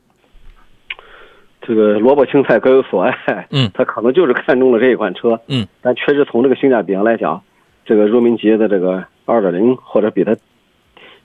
[1.62, 7.42] 这个萝卜青菜各有所爱，嗯， 他可能就是看中了这一款车，嗯，但确实从这个性价比上来讲，
[7.86, 10.36] 这个入门级的这个二点零或者比它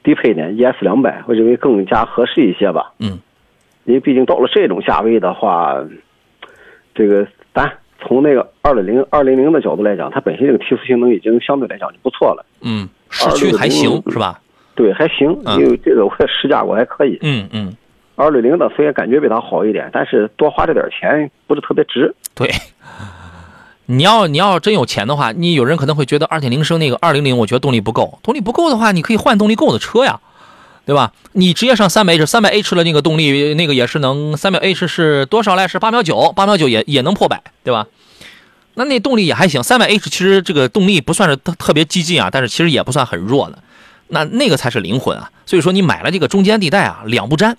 [0.05, 3.19] 低配点 ES 两百，我认为更加合适一些吧，嗯，
[3.85, 5.83] 因为毕竟到了这种价位的话，
[6.95, 14.39] 这个咱从那个二点零二零零的角度来讲，它本身这个提速性能已经相对来讲就不错了，嗯，市区还行是吧？
[14.75, 17.75] 对，还行，因为这个我也试驾过，还可以，嗯嗯。
[18.17, 22.15] 二六零的虽然感觉比它好一点，但是多花这点钱不是特别值。
[22.35, 22.51] 对，
[23.85, 28.19] 你要你要真有钱的话，你有人可能会觉得二点零升那个二零零，我觉得动力不够。
[28.23, 30.19] 动力不够的话，你可以换动力够的车呀，
[30.87, 31.13] 对吧？
[31.33, 35.69] 你直接上三百 H，三百 H 的那个动力，那个也是能三百 H 是多少来？
[35.69, 37.87] 是八秒九，八秒九也也能破百，对吧？
[38.75, 39.63] 那那动力也还行。
[39.63, 43.59] 三百 H 其实这个动力不算是特特别激进啊，但是其实也不算很弱的。
[44.09, 45.31] 那那个才是灵魂啊！
[45.47, 47.57] 所以说你买了这个中间地带啊，两不沾。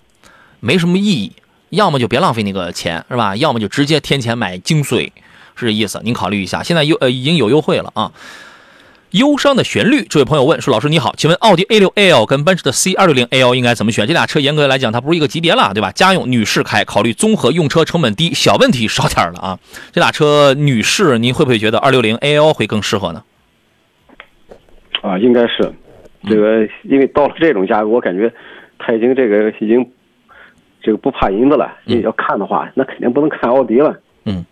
[0.59, 1.31] 没什么意义，
[1.69, 3.35] 要么就别浪费那个钱，是吧？
[3.35, 5.11] 要么就直接添钱买精髓，
[5.55, 5.99] 是这意思。
[6.03, 8.11] 您考虑一下，现在优呃已经有优惠了啊。
[9.11, 14.05] 忧伤的旋律，这位朋友问说：“老师你好，请问奥迪 A6L 跟奔驰的 C260L 应该怎么选？
[14.05, 15.93] 这俩车严格来讲，它不是一个级别了，对吧？
[15.93, 19.57] 家用女士开，考虑综合用车成本低，小问题少点了啊。
[19.93, 23.23] 这俩车女士，您会不会觉得 260L 会更适合呢？”
[25.01, 25.73] 啊，应该是
[26.27, 28.31] 这个，因为到了这种价格，我感觉
[28.77, 29.89] 它已经这个已经。
[30.87, 33.93] 这个不怕银子了，你要看的话，那肯定不能看奥迪了。
[34.23, 34.45] 嗯，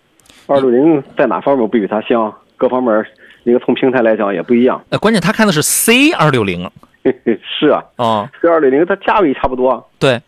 [0.48, 2.30] 二六零在哪方面不比它香？
[2.58, 2.94] 各方面，
[3.44, 4.84] 那个从平台来讲也不一样。
[4.90, 6.70] 呃，关键他看的是 C 二六零。
[7.58, 9.90] 是啊，啊，C 二六零它价位差不多。
[9.98, 10.22] 对，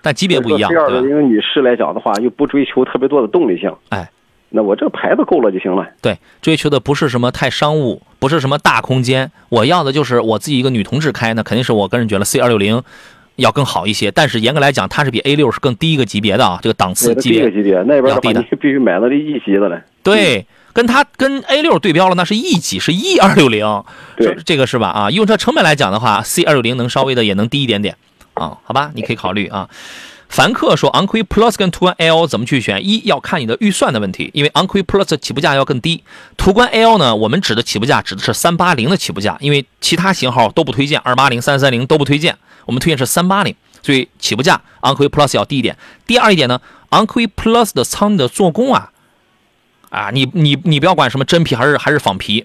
[0.00, 0.70] 但级别不一样。
[0.70, 3.74] C 二六零女士来讲的话，又不追求特别多的动力性。
[3.88, 4.08] 哎，
[4.50, 5.84] 那我这个牌子够了就行了。
[6.00, 12.80] 对，追求的不是什么太商务，不是什么大空间，我要的就是我自己一个女同志开，那肯定是我个人觉得 C 二六零
[13.36, 14.10] 要更好一些。
[14.10, 19.80] 但是严格来讲，它是比 A 六是更低一个级别的啊，这个档次级别低一个级别，那边要低的你必须买那这 E 级的了。
[20.02, 23.82] 对，跟它跟 A 六对标了，那是 E 级，是 E 二六零，
[24.16, 24.88] 对这这个是吧？
[24.88, 27.96] 啊，用车成本来讲的话，C 二六零能稍微的也能低一点点
[28.34, 29.68] 啊，好吧，你可以考虑啊。
[30.28, 32.84] 凡客说，昂科威 Plus 跟途观 L 怎么去选？
[32.84, 36.02] 一要看你的预算的问题，因为昂科威 Plus 的起步价要更低，
[36.36, 45.78] 途观 L 呢，我们指的起步价指的是三八零的起步价，因为其他型号都不推荐，二八零、三三零都不推荐，我们推荐是三八零，所以起步价昂科威 Plus 要低一点。
[46.06, 46.60] 第二一点呢，
[46.90, 48.92] 昂科威 Plus 的舱的做工啊，
[49.88, 52.44] 啊，你你你不要管什么真皮还是还是仿皮，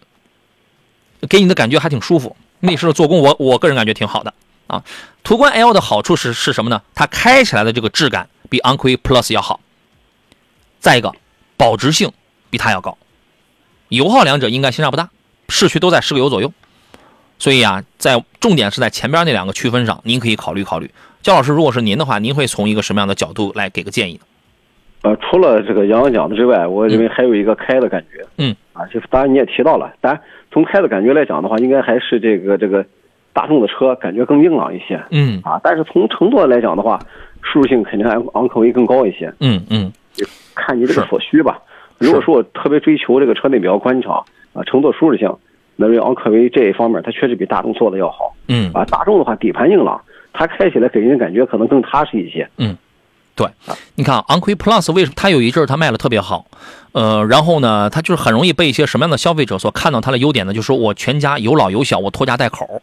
[1.27, 2.37] 给你的感觉还挺舒服。
[2.59, 4.33] 内饰的做工我我个人感觉挺好的
[4.67, 4.83] 啊。
[5.23, 6.81] 途观 L 的好处是是什么呢？
[6.93, 9.59] 它开起来的这个质感比昂科威 Plus 要好。
[10.79, 11.11] 再一个，
[11.57, 12.11] 保值性
[12.49, 12.97] 比它要高，
[13.89, 15.09] 油耗两者应该相差不大，
[15.49, 16.53] 市区都在十个油左右。
[17.41, 20.87] 所以啊，在重点是在前边那两个区分上，您可以考虑考虑。
[21.23, 24.19] 焦老师，如果是您的话，您会从一个什么样的角度来给个建议呢？
[25.01, 28.23] 呃，除了这个杨洋讲的之外，我认为还有一个开的感觉。
[28.37, 30.21] 嗯，啊，就是当然你也提到了，但
[30.51, 32.85] 从开的感觉来讲的话，应该还是这个这个
[33.33, 35.03] 大众的车感觉更硬朗一些。
[35.09, 36.99] 嗯啊，但是从乘坐来讲的话，
[37.41, 39.91] 舒适性肯定昂昂科威更高一些，嗯嗯
[40.53, 41.59] 看你这个所需吧。
[41.97, 44.23] 如果说我特别追求这个车内比较宽敞
[44.53, 45.27] 啊，乘坐舒适性，
[45.81, 48.85] 那认为昂科威这一方面它确实比大众做的要好嗯啊。
[48.85, 49.99] 大众的话底盘硬朗，
[50.31, 52.47] 它开起来给人感觉可能更踏实一些。
[52.57, 52.77] 嗯，
[53.35, 53.47] 对，
[53.95, 56.45] 你看啊昂科威 Plus 为什么它有一阵儿它卖的特别好？
[56.91, 60.53] 呃，然后呢，它就是很容易被一些什么样的消费者所看到它的优点呢？
[60.53, 62.81] 就是说我全家有老有小，我拖家带口，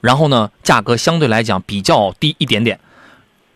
[0.00, 2.80] 然后呢，价格相对来讲比较低一点点，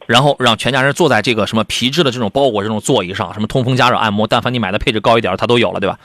[0.07, 5.99] 然后让全家人坐在这个什么皮质的这种包裹这种座椅上，什么通风、加热、按摩，但凡你买的配置高一点，它都有了，对吧？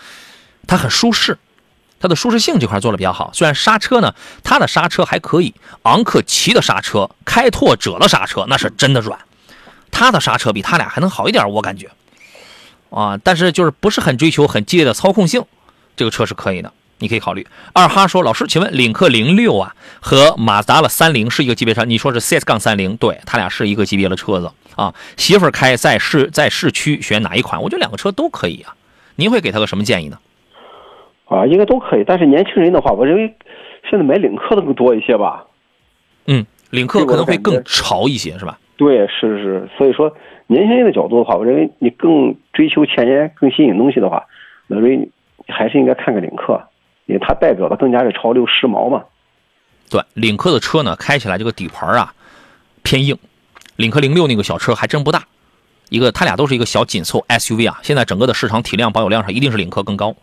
[0.68, 1.38] 它很舒适，
[2.06, 3.32] 它的舒适性这块做的比较好。
[3.34, 9.20] 虽然刹车呢，它的刹车还可以，昂克旗的刹车、开拓者的刹车那是真的软，
[9.90, 11.90] 它的刹车比它俩还能好一点，我感觉。
[12.92, 15.44] 啊，但是就是不是很追求很激烈的操控性，
[15.98, 17.46] 这个车是可以的，你可以考虑。
[17.74, 21.84] 二哈说，老师，请问领克零六啊和马自达的三零是一个级别车？
[21.84, 24.94] 你说是 CS 杠三零，对，它俩是一个级别的车子啊。
[25.18, 27.62] 媳妇儿开在市在市区选哪一款？
[27.62, 28.76] 我觉得两个车都可以啊。
[29.16, 30.18] 您会给他个什么建议呢？
[31.26, 32.04] 啊，应该都可以。
[32.06, 33.36] 但是年轻人的话，我认为
[33.90, 35.46] 现在买领克的更多一些吧。
[36.28, 38.60] 嗯，领克可能会更潮一些，是吧？
[38.78, 40.14] 对，是是，所以说
[40.48, 44.26] 年轻人的角度的话，我认为你更追求前沿、更新颖东西的话，
[44.68, 45.10] 我认为
[45.48, 46.62] 还是应该看看领克，
[47.06, 49.04] 因为它代表的更加是潮流时髦嘛。
[49.90, 52.14] 对，领克的车呢，开起来这个底盘啊
[52.84, 53.18] 偏硬，
[53.76, 55.24] 领克零六那个小车还真不大，
[55.90, 57.80] 一个它俩都是一个小紧凑 SUV 啊。
[57.84, 60.16] 现在整个的市场体量、保有量上一定是领克更高。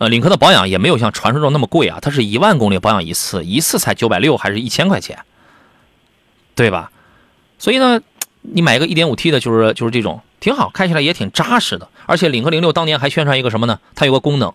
[0.00, 5.18] 呃，领克的保养也没有像传说中那么贵啊，它是一万公里保养一次，一次才九百六还是一千块钱，
[6.54, 6.90] 对吧？
[7.58, 8.00] 所以呢，
[8.40, 11.86] 你买一个 1.5T 的，就是就是这种挺好，开起来也挺扎实的。
[12.06, 13.78] 而且领克零六当年还宣传一个什么呢？
[13.94, 14.54] 它有个功能，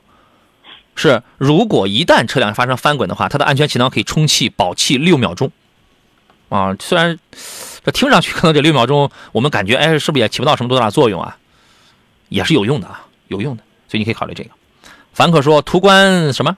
[0.95, 5.51] 是如果一旦车辆发生翻滚的话，它的安全气囊可以充气保气六秒钟。
[6.49, 7.19] 啊，虽然
[7.83, 11.37] 这听上去可能这六秒钟我们感觉哎是不是也起不到什么多大作用啊？
[12.29, 14.49] 也是有用的啊，有用的，所以你可以考虑这个。
[15.15, 16.57] 凡可说途观什么？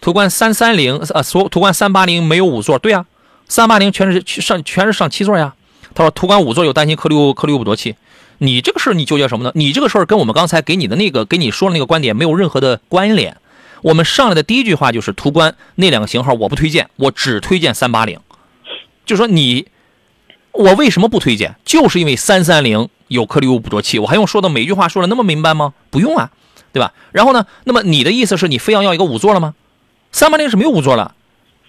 [0.00, 3.04] 途观三三零呃，所途观三八零没有五座，对啊，
[3.48, 5.54] 三八零全是上全是上七座呀。
[5.92, 7.96] 他说途观五座有担心颗粒物颗粒物捕捉器，
[8.38, 9.50] 你这个事儿你纠结什么呢？
[9.56, 13.36] 你这个事儿跟我们刚才给你的那个给你说的那个观点没有任何的关联。
[13.82, 18.20] 我们上来的第一句话就是途观那两个型号我不推荐，我只推荐三八零。
[19.04, 19.66] 就说你，
[20.52, 21.56] 我为什么不推荐？
[21.64, 25.74] 就是因为三三零有颗粒物捕捉器，我还用说的每句话说的那么明白吗？
[25.90, 26.30] 不用啊，
[26.72, 26.92] 对吧？
[27.12, 29.54] 然后呢，那么你的意思是你非要要一个五座了吗？
[30.12, 31.14] 三八零是没有五座了，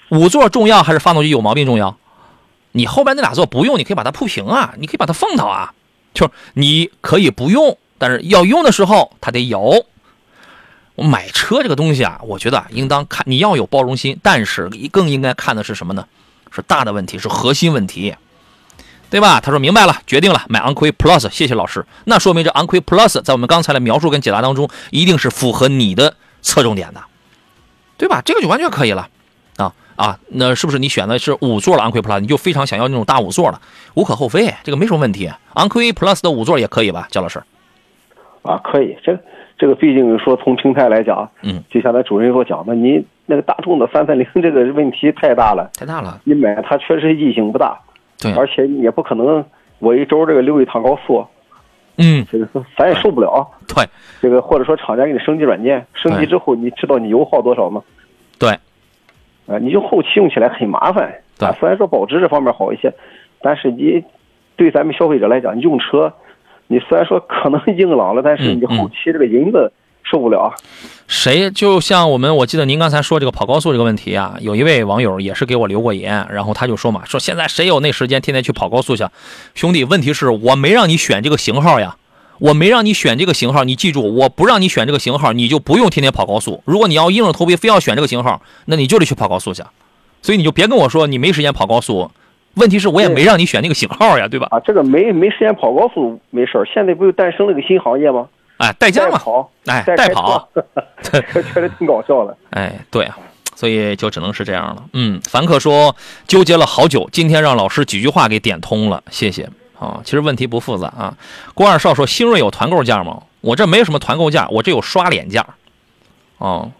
[0.09, 1.97] 五座重要还是发动机有毛病重要？
[2.71, 5.73] 你后边那俩座不用，你可以把它铺平啊，你可以把它放倒啊，
[6.13, 9.85] 就是你可以不用，但是要用的时候它得有。
[10.95, 16.05] 我买车这个东西啊，我觉得，应当看你要有包容心，但是更应该看的是什么呢？
[16.51, 18.13] 是大的问题，是核心问题，
[19.11, 19.41] 对吧？
[19.41, 21.85] 他说明白了，决定了，买昂科威 Plus，谢谢老师。
[22.05, 27.01] 那说明这昂科威 Plus 在我们刚才的描述跟解答当中，一定是符合你的侧重点的，
[27.97, 28.21] 对吧？
[28.23, 29.09] 这个就完全可以了，
[29.57, 33.59] 啊啊，那是不是你选的是五座的昂科威 Plus，你就非常想要那种大五座的？
[33.95, 35.29] 无可厚非，这个没什么问题。
[35.55, 37.43] 昂科威 Plus 的五座也可以吧，焦老师？
[38.43, 39.19] 啊，可以，这
[39.57, 47.77] 这个毕竟说从平台来讲，嗯，就像咱主任所讲的，你那个大众的三三零这个问题太大了，太大了，你买它确实意义性不大，
[48.21, 49.43] 对而且你也不可能
[49.79, 51.25] 我一周这个溜一趟高速，
[51.97, 53.45] 嗯，这个咱也受不了。
[53.67, 53.83] 对，
[54.21, 57.81] 这个或者说厂家给你升级软件，升级之后你知道你油耗多少吗？
[58.37, 58.51] 对，
[59.47, 61.11] 啊，你就后期用起来很麻烦。
[61.37, 62.93] 对啊，虽然说保值这方面好一些，
[63.41, 64.03] 但是你
[64.55, 66.13] 对咱们消费者来讲，你用车，
[66.67, 69.71] 你虽然说可能硬朗了，但是嗯你后期这个银子
[70.03, 70.53] 受不了。
[71.11, 79.05] 谁就像我们，我记得您刚才说这个跑高速这个问题啊，有一位网友也是给我留过言，然后他就说嘛，说现在谁有那时间天天去跑高速去？
[79.53, 81.97] 兄弟，问题是我没让你选这个型号呀，
[82.39, 86.63] 我没让你选这个型号，你记住，我不让你选这个型号，你就不用天天跑高速。
[86.63, 89.61] 如果你要硬着头皮非要选这个型号，那你就得去跑高速去。
[90.21, 92.09] 所以你就别跟我说你没时间跑高速，
[92.53, 94.47] 问题是我也没让你选那个型号呀，对吧？
[94.51, 98.29] 啊，这个没没时间跑高速没事儿，现在不就诞生了个新行业吗？
[98.61, 99.19] 哎，代驾嘛，
[99.65, 100.47] 哎，代跑。
[101.01, 102.37] 这 确实挺搞笑的。
[102.51, 103.17] 哎，对啊，
[103.55, 104.83] 所以就只能是这样了。
[104.93, 105.95] 嗯，凡客说
[106.27, 109.99] 纠结了好久，今天让老师几句话给点通了，谢谢啊。
[110.03, 111.17] 其实问题不复杂啊。
[111.55, 113.23] 郭二少说新锐有团购价吗？
[113.41, 115.43] 我这没有什么团购价，我这有刷脸价。
[116.37, 116.71] 哦，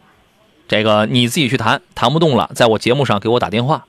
[0.67, 3.85] 这个你自己去谈，谈不动了，在我节目上给我打电话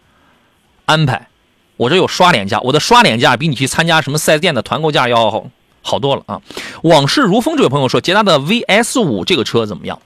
[0.87, 1.29] 安排。
[1.77, 5.45] 我这有刷脸价，我的刷脸价比你去参加什么四 S 店的团购价要
[5.83, 6.41] 好好多了啊。
[6.83, 9.99] 往事如风这位朋友说，捷达的 VS 五这个车怎么样？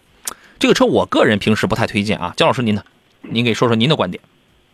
[0.59, 2.83] 这个车我个人平时不太推荐啊，姜老师您呢？
[3.21, 4.23] 您给说说您的观点。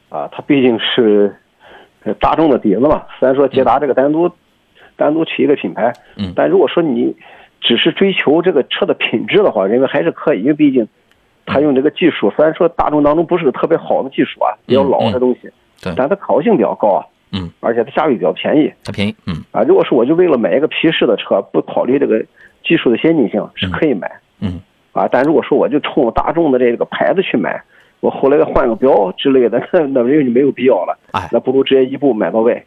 [0.09, 1.35] 啊，它毕竟是
[2.05, 3.03] 呃大众的底子嘛。
[3.19, 4.31] 虽然说捷达这个单独、
[4.97, 7.16] 单独起一个品牌，嗯但如果说你
[7.61, 10.87] 只是追求这个车的品质的话，认为还是可以，因为毕竟
[11.47, 15.53] 它用这个技术，虽然说大众当中不是个特别好的技术啊，比较老的东西，嗯
[15.83, 19.63] 对但它可靠性比较高啊，嗯，而且它价位比较便宜它便宜，嗯啊。
[19.63, 22.25] 如果说我就为了买一个皮实的车，不考虑这个
[22.63, 24.11] 技术的先进性，是可以买。
[24.41, 24.61] 嗯
[24.93, 27.63] 啊，但如果说我就冲大众的这个牌子去买，
[28.01, 30.99] 我后来换个标之类的，那 那没有就没有必要了。
[31.13, 32.65] 哎那不如直接一步买到位。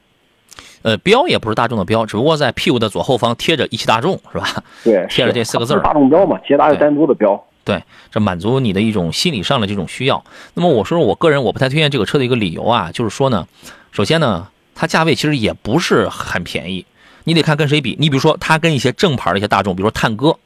[0.82, 4.46] 呃，标也不是大众的标，只不过在屁股的左后方贴着一汽大众，是吧？
[4.84, 7.44] 对， 贴着这四个字儿大众标嘛，捷达是单独的标。
[7.64, 7.82] 对，
[8.12, 10.24] 这满足你的一种心理上的这种需要。
[10.54, 13.48] 那么我说我个人我不太推荐这个车的一个理由啊，就是说呢，
[13.92, 16.86] 首先呢，它价位其实也不是很便宜，
[17.24, 17.96] 你得看跟谁比。
[17.98, 20.38] 你比如说它跟一些正牌的一些大众，比如说探歌、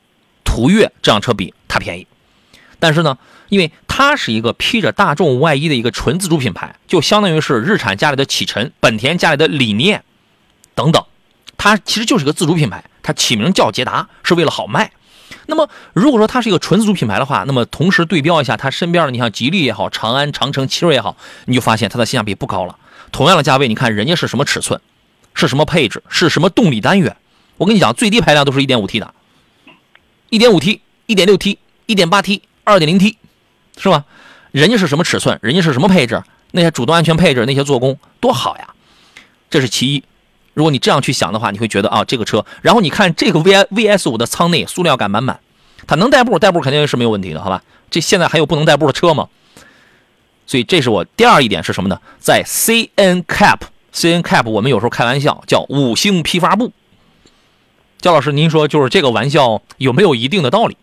[0.45, 2.07] 途岳这辆车比，它便宜。
[2.79, 3.17] 但是呢，
[3.49, 10.03] 因为它是一个披着大众外衣的一个纯自主品牌，就相当于是日产家里的启辰、本田家里的理念
[10.75, 11.03] 等等，
[11.57, 14.91] 它其实就是个自主品牌，它起名叫捷达是为了好卖。
[15.47, 22.77] 那么，如果说它是一个纯自主品牌的话，那么同时对标一下它身边的，你像吉利也好，长安、长城、奇瑞也好，你就发现它的性价比不高了。
[23.11, 24.79] 同样的价位，你看人家是什么尺寸，
[25.33, 27.15] 是什么配置，是什么动力单元？
[27.57, 29.13] 我跟你讲，最低排量都是 1.5T 的
[30.29, 31.57] ，1.5T、1.6T、
[31.87, 33.15] 1.8T、2.0T，
[33.77, 34.05] 是吧？
[34.51, 38.73] 人家是什么尺寸，人家是什么配置，那些主动安全配置，那些做工多好呀！
[39.49, 40.03] 这是其一。
[40.53, 45.39] 如果你这样去想的话，你会觉得啊，这个车，然后你看这个 V I V S 五的舱内塑料感满满，
[45.85, 47.61] 它能代步，代步肯定是没有问题的，好吧？
[47.89, 49.27] 这现在还有不能代步的车吗？
[50.49, 52.01] 所以这是我第二一点是什么呢？
[52.17, 53.59] 在 C N Cap
[53.91, 56.71] C N Cap 我们有时候开玩笑叫五星批发部。
[57.99, 60.75] 焦老师，您说就是这个玩笑有没有一定的道理？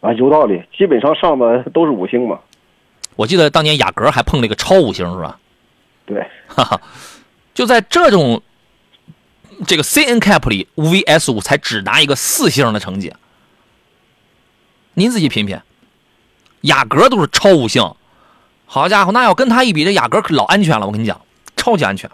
[0.00, 2.40] 啊，有道理，基本上上的都是五星嘛。
[3.14, 5.38] 我记得当年雅阁还碰了一个超五星，是吧？
[6.06, 6.80] 对，哈哈，
[7.52, 8.42] 就在这种
[9.66, 13.12] 这个 C N Cap 里，VS 五才只拿一个四星的成绩。
[14.94, 15.60] 您自己品品，
[16.62, 17.94] 雅阁都是超五星，
[18.70, 20.86] 好家伙，那要跟他一比，这雅阁可老安全了。
[20.86, 21.18] 我跟你讲，
[21.56, 22.08] 超级安全，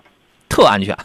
[0.49, 0.97] 特安全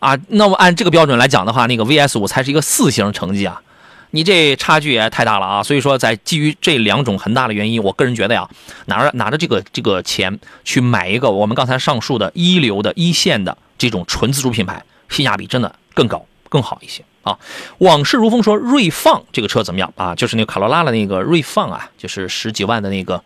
[0.00, 0.18] 啊！
[0.26, 3.62] 那么按这个标准来讲的话，那个 VS 五才是一个四星成绩啊。
[4.10, 5.62] 你这差距也太大了啊！
[5.62, 8.48] 所以说，在基于这两种很大的原因，我个人觉得呀，
[8.86, 17.38] 拿着拿着这个这个钱去买一个我们刚才上述的一流的一线的这种纯自主品牌，性价比真的更高更好一些啊！
[17.78, 20.14] 往事如风说锐放这个车怎么样啊？
[20.16, 23.22] 就是那个卡罗拉的那个锐放啊，就是十几万的那个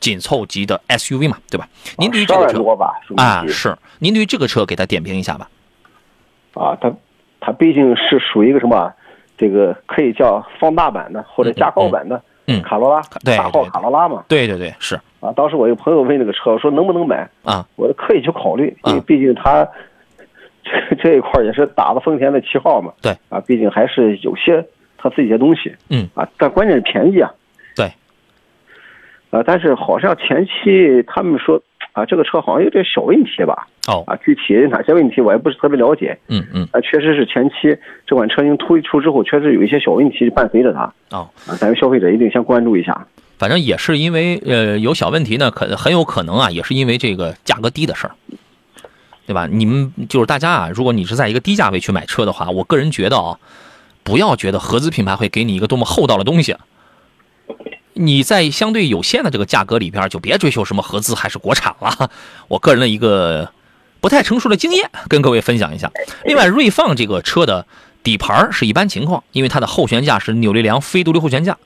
[0.00, 1.68] 紧凑级的 SUV 嘛，对吧？
[1.98, 3.76] 您对于这个车吧，啊，是？
[3.98, 5.48] 您对于这个车给它点评一下吧？
[6.54, 6.92] 啊，它
[7.40, 8.92] 它毕竟是属于一个什么？
[9.38, 12.22] 这个可以叫放大版的或者加高版的，
[12.64, 14.24] 卡罗拉，对大号卡罗拉嘛。
[14.28, 17.28] 对对对，是啊，当时我有朋友问这个车，我说能不能买？
[17.44, 19.68] 啊，我可以去考虑，因为啊毕竟它
[20.64, 22.92] 这这一块也是打了丰田的旗号嘛。
[23.02, 24.66] 对啊，毕竟还是有些
[24.96, 25.76] 它自己的东西。
[25.90, 27.30] 嗯啊，但关键是便宜啊。
[27.74, 27.92] 对。
[29.30, 31.60] 啊，但是好像前期他们说
[31.92, 33.66] 啊，这个车好像有点小问题吧？
[33.88, 36.16] 哦，啊，具体哪些问题我也不是特别了解。
[36.28, 37.76] 嗯嗯啊，确实是前期
[38.06, 40.82] 这款车型推出之后，确实有一些小问题伴随着它。
[41.10, 43.06] 哦，啊，咱们消费者一定先关注一下。
[43.38, 48.14] 反正也是因为呃有小问题呢，可很有可能啊，也是因为这个价格低的事儿。
[49.26, 49.48] 对吧？
[49.50, 53.36] 你们就是大家啊，如果你是在一个低价位去买车的话，我个人觉得啊，
[54.04, 56.54] 不要觉得合资品牌会给你一个多么厚道的东西。
[57.98, 62.10] 你在相对有限的这个价格里边，就别追求什么合资还是国产了。
[62.48, 63.50] 我个人的一个
[64.00, 65.90] 不太成熟的经验，跟各位分享一下。
[66.24, 67.66] 另外，锐放这个车的
[68.02, 71.56] 底盘是一般情况，因为它的后悬架是扭力梁非独立后悬架，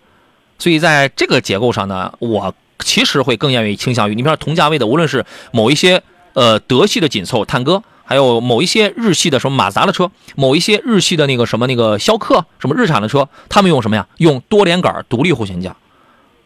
[0.59, 6.03] 所以在这个结构上呢，我其实会更愿意倾向于，你比如说同价位的，无论是某一些
[6.35, 14.07] 呃德系的紧凑探戈，还有某一些日系的什么马自达的车，某一些日系的那个什么那个逍客，什么日产的车，他们用什么呀？
[14.19, 15.77] 用多连杆独立后悬架。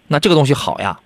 [0.08, 1.00] 那这个东西好呀，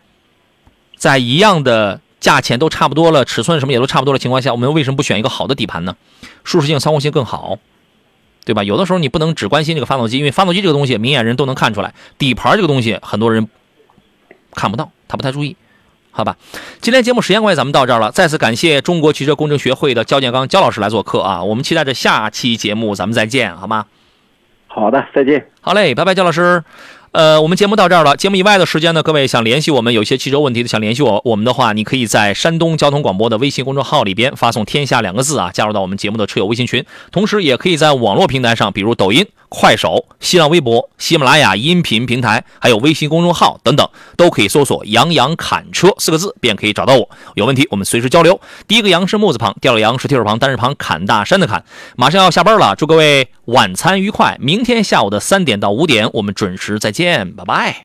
[0.96, 5.96] 在一样的价钱都差不多了，尺寸什么也都差不多的情况下，我们为什么不选一个好的底盘呢？
[6.42, 7.58] 舒适性、操控性更好，
[8.44, 8.64] 对吧？
[8.64, 13.48] 有的时候你不能只关心这个发动机，因为发动机这个东西明眼人都能看出来，底盘这个东西很多人
[14.52, 15.56] 看不到，他不太注意，
[16.10, 16.36] 好吧？
[16.80, 18.10] 今天节目时间关系，咱们到这儿了。
[18.10, 21.44] 再次感谢中国汽车工程学会的焦建刚焦老师来做客啊！
[21.44, 23.86] 我们期待着下期节目，咱们再见，好吗？
[24.68, 25.44] 好的，再见。
[25.60, 26.62] 好嘞，拜拜，姜老师。
[27.10, 28.14] 呃，我们节目到这儿了。
[28.16, 36.84] 节目以外的时间呢，各位想联系我们，有些汽车问题的想联系我，我们的话，你可以在山东交通广播的微信公众号里边发送“天下”两个字啊，加入到我们节目的车友微信群。
[37.10, 47.08] 同时，也可以在网络平台上，比如抖音、快手、新浪微博、喜马拉雅音频平台，还有微信公众号等等，都可以搜索“杨洋砍车”四个字，便可以找到我。
[47.34, 48.40] 有问题，我们随时交流。
[48.66, 51.64] 第一个“杨”是木字旁，第二个“杨”是提手旁，单人旁，砍大山的砍。
[51.96, 54.36] 马上要下班了，祝各位晚餐愉快。
[54.40, 57.76] 明天下午的三点到五点，我们准时再见，拜拜。